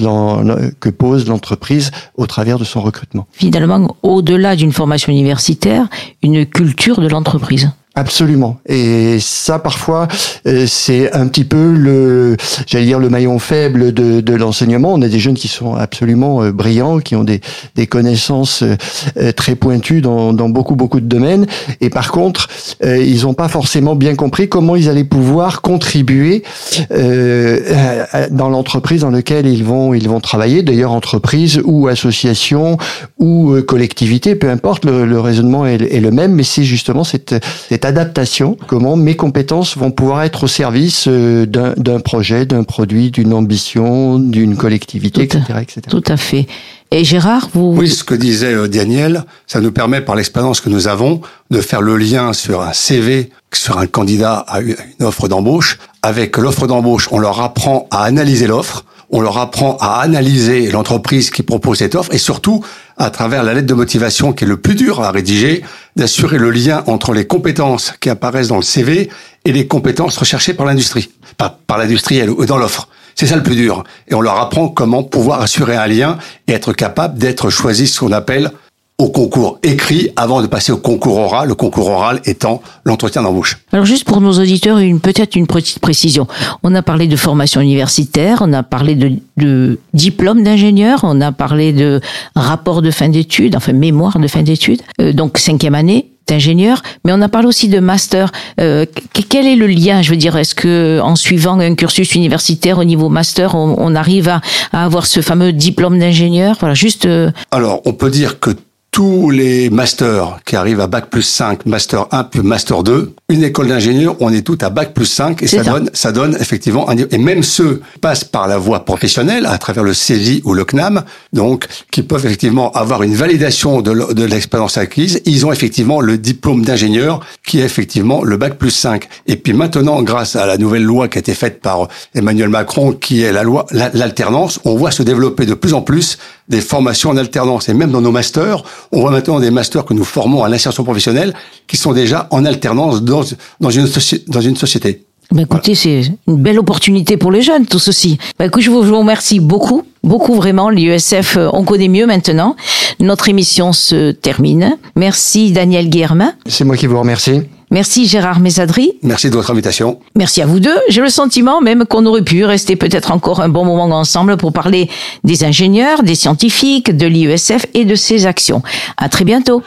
que 0.79 0.89
pose 0.89 1.27
l'entreprise 1.27 1.91
au 2.15 2.27
travers 2.27 2.59
de 2.59 2.63
son 2.63 2.81
recrutement. 2.81 3.27
Finalement, 3.31 3.97
au-delà 4.03 4.55
d'une 4.55 4.71
formation 4.71 5.11
universitaire, 5.11 5.87
une 6.21 6.45
culture 6.45 7.01
de 7.01 7.07
l'entreprise. 7.07 7.71
Absolument. 7.97 8.59
Et 8.69 9.17
ça, 9.19 9.57
parfois, 9.57 10.07
euh, 10.45 10.67
c'est 10.67 11.11
un 11.13 11.25
petit 11.25 11.43
peu 11.43 11.73
le, 11.73 12.37
j'allais 12.67 12.85
dire, 12.85 12.99
le 12.99 13.09
maillon 13.09 13.39
faible 13.39 13.91
de, 13.91 14.21
de 14.21 14.33
l'enseignement. 14.35 14.93
On 14.93 15.01
a 15.01 15.07
des 15.07 15.17
jeunes 15.17 15.33
qui 15.33 15.47
sont 15.47 15.73
absolument 15.73 16.43
euh, 16.43 16.51
brillants, 16.51 16.99
qui 16.99 17.15
ont 17.15 17.23
des, 17.23 17.41
des 17.73 17.87
connaissances 17.87 18.61
euh, 18.61 19.31
très 19.31 19.55
pointues 19.55 20.01
dans, 20.01 20.31
dans 20.31 20.47
beaucoup, 20.47 20.75
beaucoup 20.75 20.99
de 20.99 21.07
domaines. 21.07 21.47
Et 21.81 21.89
par 21.89 22.11
contre, 22.11 22.49
ils 22.83 23.23
n'ont 23.23 23.33
pas 23.33 23.47
forcément 23.47 23.95
bien 23.95 24.13
compris 24.13 24.47
comment 24.47 24.75
ils 24.75 24.89
allaient 24.89 25.03
pouvoir 25.03 25.63
contribuer 25.63 26.43
dans 26.89 28.49
l'entreprise 28.49 29.01
dans 29.01 29.09
laquelle 29.09 29.47
ils 29.47 29.63
vont, 29.63 29.95
ils 29.95 30.07
vont 30.07 30.19
travailler. 30.19 30.61
D'ailleurs, 30.61 30.91
entreprise 30.91 31.59
ou 31.65 31.87
association 31.87 32.77
ou 33.17 33.55
collectivité, 33.67 34.35
peu 34.35 34.49
importe, 34.51 34.85
le, 34.85 35.05
le 35.05 35.19
raisonnement 35.19 35.65
est, 35.65 35.81
est, 35.81 35.99
le 35.99 36.11
même, 36.11 36.33
mais 36.33 36.43
c'est 36.43 36.63
justement 36.63 37.03
cette, 37.03 37.35
cette 37.69 37.85
adaptation, 37.87 38.57
comment 38.67 38.95
mes 38.95 39.15
compétences 39.15 39.77
vont 39.77 39.91
pouvoir 39.91 40.23
être 40.23 40.43
au 40.43 40.47
service 40.47 41.05
euh, 41.07 41.45
d'un 41.45 41.99
projet, 41.99 42.45
d'un 42.45 42.63
produit, 42.63 43.11
d'une 43.11 43.33
ambition, 43.33 44.19
d'une 44.19 44.55
collectivité, 44.55 45.23
etc., 45.23 45.41
etc. 45.61 45.81
Tout 45.89 46.03
à 46.07 46.17
fait. 46.17 46.47
Et 46.91 47.03
Gérard, 47.03 47.49
vous... 47.53 47.73
Oui, 47.75 47.89
ce 47.89 48.03
que 48.03 48.15
disait 48.15 48.53
euh, 48.53 48.67
Daniel, 48.67 49.23
ça 49.45 49.59
nous 49.59 49.71
permet, 49.71 50.01
par 50.01 50.15
l'expérience 50.15 50.61
que 50.61 50.69
nous 50.69 50.87
avons, 50.87 51.21
de 51.49 51.59
faire 51.59 51.81
le 51.81 51.97
lien 51.97 52.33
sur 52.33 52.61
un 52.61 52.73
CV, 52.73 53.31
sur 53.53 53.77
un 53.77 53.87
candidat 53.87 54.45
à 54.47 54.61
une 54.61 54.75
offre 55.01 55.27
d'embauche. 55.27 55.79
Avec 56.01 56.37
l'offre 56.37 56.67
d'embauche, 56.67 57.09
on 57.11 57.19
leur 57.19 57.41
apprend 57.41 57.87
à 57.91 58.03
analyser 58.03 58.47
l'offre, 58.47 58.85
on 59.09 59.21
leur 59.21 59.37
apprend 59.37 59.77
à 59.79 60.01
analyser 60.01 60.69
l'entreprise 60.69 61.29
qui 61.29 61.43
propose 61.43 61.79
cette 61.79 61.95
offre 61.95 62.13
et 62.13 62.17
surtout, 62.17 62.63
à 62.97 63.09
travers 63.09 63.43
la 63.43 63.53
lettre 63.53 63.67
de 63.67 63.73
motivation 63.73 64.33
qui 64.33 64.43
est 64.43 64.47
le 64.47 64.57
plus 64.57 64.75
dur 64.75 65.01
à 65.01 65.11
rédiger, 65.11 65.63
d'assurer 65.95 66.37
le 66.37 66.51
lien 66.51 66.83
entre 66.87 67.13
les 67.13 67.25
compétences 67.25 67.93
qui 67.99 68.09
apparaissent 68.09 68.49
dans 68.49 68.57
le 68.57 68.63
CV 68.63 69.09
et 69.45 69.51
les 69.51 69.67
compétences 69.67 70.17
recherchées 70.17 70.53
par 70.53 70.65
l'industrie, 70.65 71.11
pas 71.37 71.59
par 71.67 71.77
l'industriel 71.77 72.29
ou 72.29 72.45
dans 72.45 72.57
l'offre. 72.57 72.89
C'est 73.15 73.27
ça 73.27 73.35
le 73.35 73.43
plus 73.43 73.55
dur. 73.55 73.83
Et 74.07 74.13
on 74.13 74.21
leur 74.21 74.39
apprend 74.39 74.67
comment 74.67 75.03
pouvoir 75.03 75.41
assurer 75.41 75.75
un 75.75 75.87
lien 75.87 76.17
et 76.47 76.51
être 76.51 76.73
capable 76.73 77.17
d'être 77.17 77.49
choisi 77.49 77.87
ce 77.87 77.99
qu'on 77.99 78.11
appelle 78.11 78.51
au 78.99 79.09
concours 79.09 79.59
écrit 79.61 80.09
avant 80.15 80.41
de 80.41 80.47
passer 80.47 80.71
au 80.71 80.77
concours 80.77 81.17
oral, 81.17 81.47
le 81.49 81.53
concours 81.53 81.87
oral 81.87 82.19
étant 82.25 82.63
l'entretien 82.83 83.21
d'embauche. 83.21 83.59
Alors 83.71 83.85
juste 83.85 84.05
pour 84.05 84.21
nos 84.21 84.39
auditeurs, 84.39 84.79
une 84.79 84.99
peut-être 84.99 85.35
une 85.35 85.45
petite 85.45 85.79
précision. 85.79 86.27
On 86.63 86.73
a 86.73 86.81
parlé 86.81 87.05
de 87.05 87.15
formation 87.15 87.61
universitaire, 87.61 88.39
on 88.41 88.51
a 88.53 88.63
parlé 88.63 88.95
de, 88.95 89.11
de 89.37 89.77
diplôme 89.93 90.41
d'ingénieur, 90.41 91.01
on 91.03 91.21
a 91.21 91.31
parlé 91.31 91.73
de 91.73 92.01
rapport 92.35 92.81
de 92.81 92.89
fin 92.89 93.09
d'études, 93.09 93.55
enfin 93.55 93.71
mémoire 93.71 94.17
de 94.17 94.27
fin 94.27 94.41
d'études, 94.41 94.81
euh, 94.99 95.13
donc 95.13 95.37
cinquième 95.37 95.75
année 95.75 96.07
d'ingénieur, 96.27 96.81
mais 97.05 97.13
on 97.13 97.21
a 97.21 97.29
parlé 97.29 97.47
aussi 97.47 97.69
de 97.69 97.79
master. 97.79 98.31
Euh, 98.59 98.85
quel 99.29 99.47
est 99.47 99.55
le 99.55 99.67
lien 99.67 100.01
Je 100.01 100.09
veux 100.09 100.17
dire, 100.17 100.35
est-ce 100.35 100.55
que 100.55 100.99
en 101.01 101.15
suivant 101.15 101.59
un 101.59 101.75
cursus 101.75 102.15
universitaire 102.15 102.79
au 102.79 102.83
niveau 102.83 103.09
master, 103.09 103.55
on, 103.55 103.75
on 103.77 103.95
arrive 103.95 104.27
à, 104.27 104.41
à, 104.73 104.83
avoir 104.83 105.05
ce 105.05 105.21
fameux 105.21 105.53
diplôme 105.53 105.99
d'ingénieur? 105.99 106.57
Voilà, 106.59 106.75
juste. 106.75 107.05
Euh... 107.05 107.31
Alors, 107.51 107.81
on 107.85 107.93
peut 107.93 108.09
dire 108.09 108.39
que 108.39 108.49
tous 108.97 109.29
les 109.29 109.69
masters 109.69 110.39
qui 110.43 110.55
arrivent 110.55 110.81
à 110.81 110.87
bac 110.87 111.11
plus 111.11 111.21
5, 111.21 111.67
master 111.67 112.07
1 112.09 112.23
puis 112.23 112.39
master 112.39 112.81
2, 112.81 113.13
une 113.29 113.43
école 113.43 113.67
d'ingénieur, 113.67 114.15
on 114.21 114.33
est 114.33 114.41
tout 114.41 114.57
à 114.61 114.71
bac 114.71 114.95
plus 114.95 115.05
5 115.05 115.43
et 115.43 115.45
ça, 115.45 115.61
donne 115.61 115.91
ça 115.93 116.11
donne 116.11 116.35
effectivement 116.39 116.89
un 116.89 116.95
et 116.97 117.19
même 117.19 117.43
ceux 117.43 117.75
qui 117.93 117.99
passent 117.99 118.23
par 118.23 118.47
la 118.47 118.57
voie 118.57 118.85
professionnelle 118.85 119.45
à 119.45 119.59
travers 119.59 119.83
le 119.83 119.93
CESI 119.93 120.41
ou 120.45 120.55
le 120.55 120.65
CNAM, 120.65 121.03
donc 121.31 121.67
qui 121.91 122.01
peuvent 122.01 122.25
effectivement 122.25 122.71
avoir 122.71 123.03
une 123.03 123.13
validation 123.13 123.83
de 123.83 124.23
l'expérience 124.23 124.79
acquise, 124.79 125.21
ils 125.25 125.45
ont 125.45 125.51
effectivement 125.51 126.01
le 126.01 126.17
diplôme 126.17 126.65
d'ingénieur 126.65 127.19
qui 127.45 127.59
est 127.59 127.65
effectivement 127.65 128.23
le 128.23 128.37
bac 128.37 128.57
plus 128.57 128.71
5. 128.71 129.07
Et 129.27 129.35
puis 129.35 129.53
maintenant 129.53 130.01
grâce 130.01 130.35
à 130.35 130.47
la 130.47 130.57
nouvelle 130.57 130.83
loi 130.83 131.07
qui 131.07 131.19
a 131.19 131.21
été 131.21 131.35
faite 131.35 131.61
par 131.61 131.87
Emmanuel 132.15 132.49
Macron 132.49 132.93
qui 132.93 133.21
est 133.21 133.31
la 133.31 133.43
loi 133.43 133.67
l'alternance, 133.69 134.59
on 134.65 134.75
voit 134.75 134.89
se 134.89 135.03
développer 135.03 135.45
de 135.45 135.53
plus 135.53 135.75
en 135.75 135.83
plus 135.83 136.17
des 136.49 136.61
formations 136.61 137.09
en 137.09 137.17
alternance 137.17 137.69
et 137.69 137.73
même 137.73 137.91
dans 137.91 138.01
nos 138.01 138.11
masters, 138.11 138.63
on 138.91 139.01
voit 139.01 139.11
maintenant 139.11 139.39
des 139.39 139.51
masters 139.51 139.85
que 139.85 139.93
nous 139.93 140.03
formons 140.03 140.43
à 140.43 140.49
l'insertion 140.49 140.83
professionnelle 140.83 141.33
qui 141.67 141.77
sont 141.77 141.93
déjà 141.93 142.27
en 142.31 142.45
alternance 142.45 143.03
dans, 143.03 143.23
dans, 143.59 143.69
une, 143.69 143.87
dans 144.27 144.41
une 144.41 144.55
société. 144.55 145.03
Ben 145.31 145.41
écoutez, 145.41 145.75
c'est 145.75 146.03
une 146.27 146.37
belle 146.37 146.57
opportunité 146.57 147.17
pour 147.17 147.31
les 147.31 147.41
jeunes, 147.41 147.65
tout 147.65 147.79
ceci. 147.79 148.17
Ben 148.39 148.45
écoute, 148.45 148.61
je 148.61 148.69
vous, 148.71 148.83
je 148.83 148.89
vous 148.89 148.99
remercie 148.99 149.41
beaucoup, 149.41 149.83
beaucoup 150.01 150.35
vraiment. 150.35 150.69
L'USF, 150.69 151.35
euh, 151.35 151.49
on 151.51 151.65
connaît 151.65 151.89
mieux 151.89 152.05
maintenant. 152.05 152.55
Notre 153.01 153.27
émission 153.27 153.73
se 153.73 154.11
termine. 154.11 154.77
Merci 154.95 155.51
Daniel 155.51 155.89
Guermin. 155.89 156.33
C'est 156.45 156.63
moi 156.63 156.77
qui 156.77 156.87
vous 156.87 156.97
remercie. 156.97 157.41
Merci 157.69 158.07
Gérard 158.07 158.39
Mésadri. 158.39 158.93
Merci 159.03 159.29
de 159.29 159.35
votre 159.35 159.51
invitation. 159.51 159.99
Merci 160.15 160.41
à 160.41 160.45
vous 160.45 160.59
deux. 160.59 160.77
J'ai 160.89 161.01
le 161.01 161.09
sentiment 161.09 161.59
même 161.59 161.85
qu'on 161.85 162.05
aurait 162.05 162.21
pu 162.21 162.45
rester 162.45 162.75
peut-être 162.75 163.11
encore 163.11 163.41
un 163.41 163.49
bon 163.49 163.65
moment 163.65 163.97
ensemble 163.97 164.37
pour 164.37 164.53
parler 164.53 164.89
des 165.23 165.43
ingénieurs, 165.43 166.03
des 166.03 166.15
scientifiques, 166.15 166.95
de 166.95 167.07
l'IESF 167.07 167.65
et 167.73 167.83
de 167.83 167.95
ses 167.95 168.25
actions. 168.25 168.61
À 168.97 169.09
très 169.09 169.25
bientôt. 169.25 169.63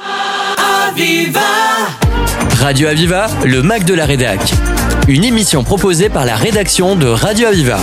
Aviva 0.88 1.40
Radio 2.58 2.88
Aviva, 2.88 3.26
le 3.44 3.62
Mac 3.62 3.84
de 3.84 3.94
la 3.94 4.06
Rédac. 4.06 4.40
Une 5.08 5.24
émission 5.24 5.62
proposée 5.62 6.08
par 6.08 6.24
la 6.24 6.36
rédaction 6.36 6.96
de 6.96 7.06
Radio 7.06 7.48
Aviva. 7.48 7.78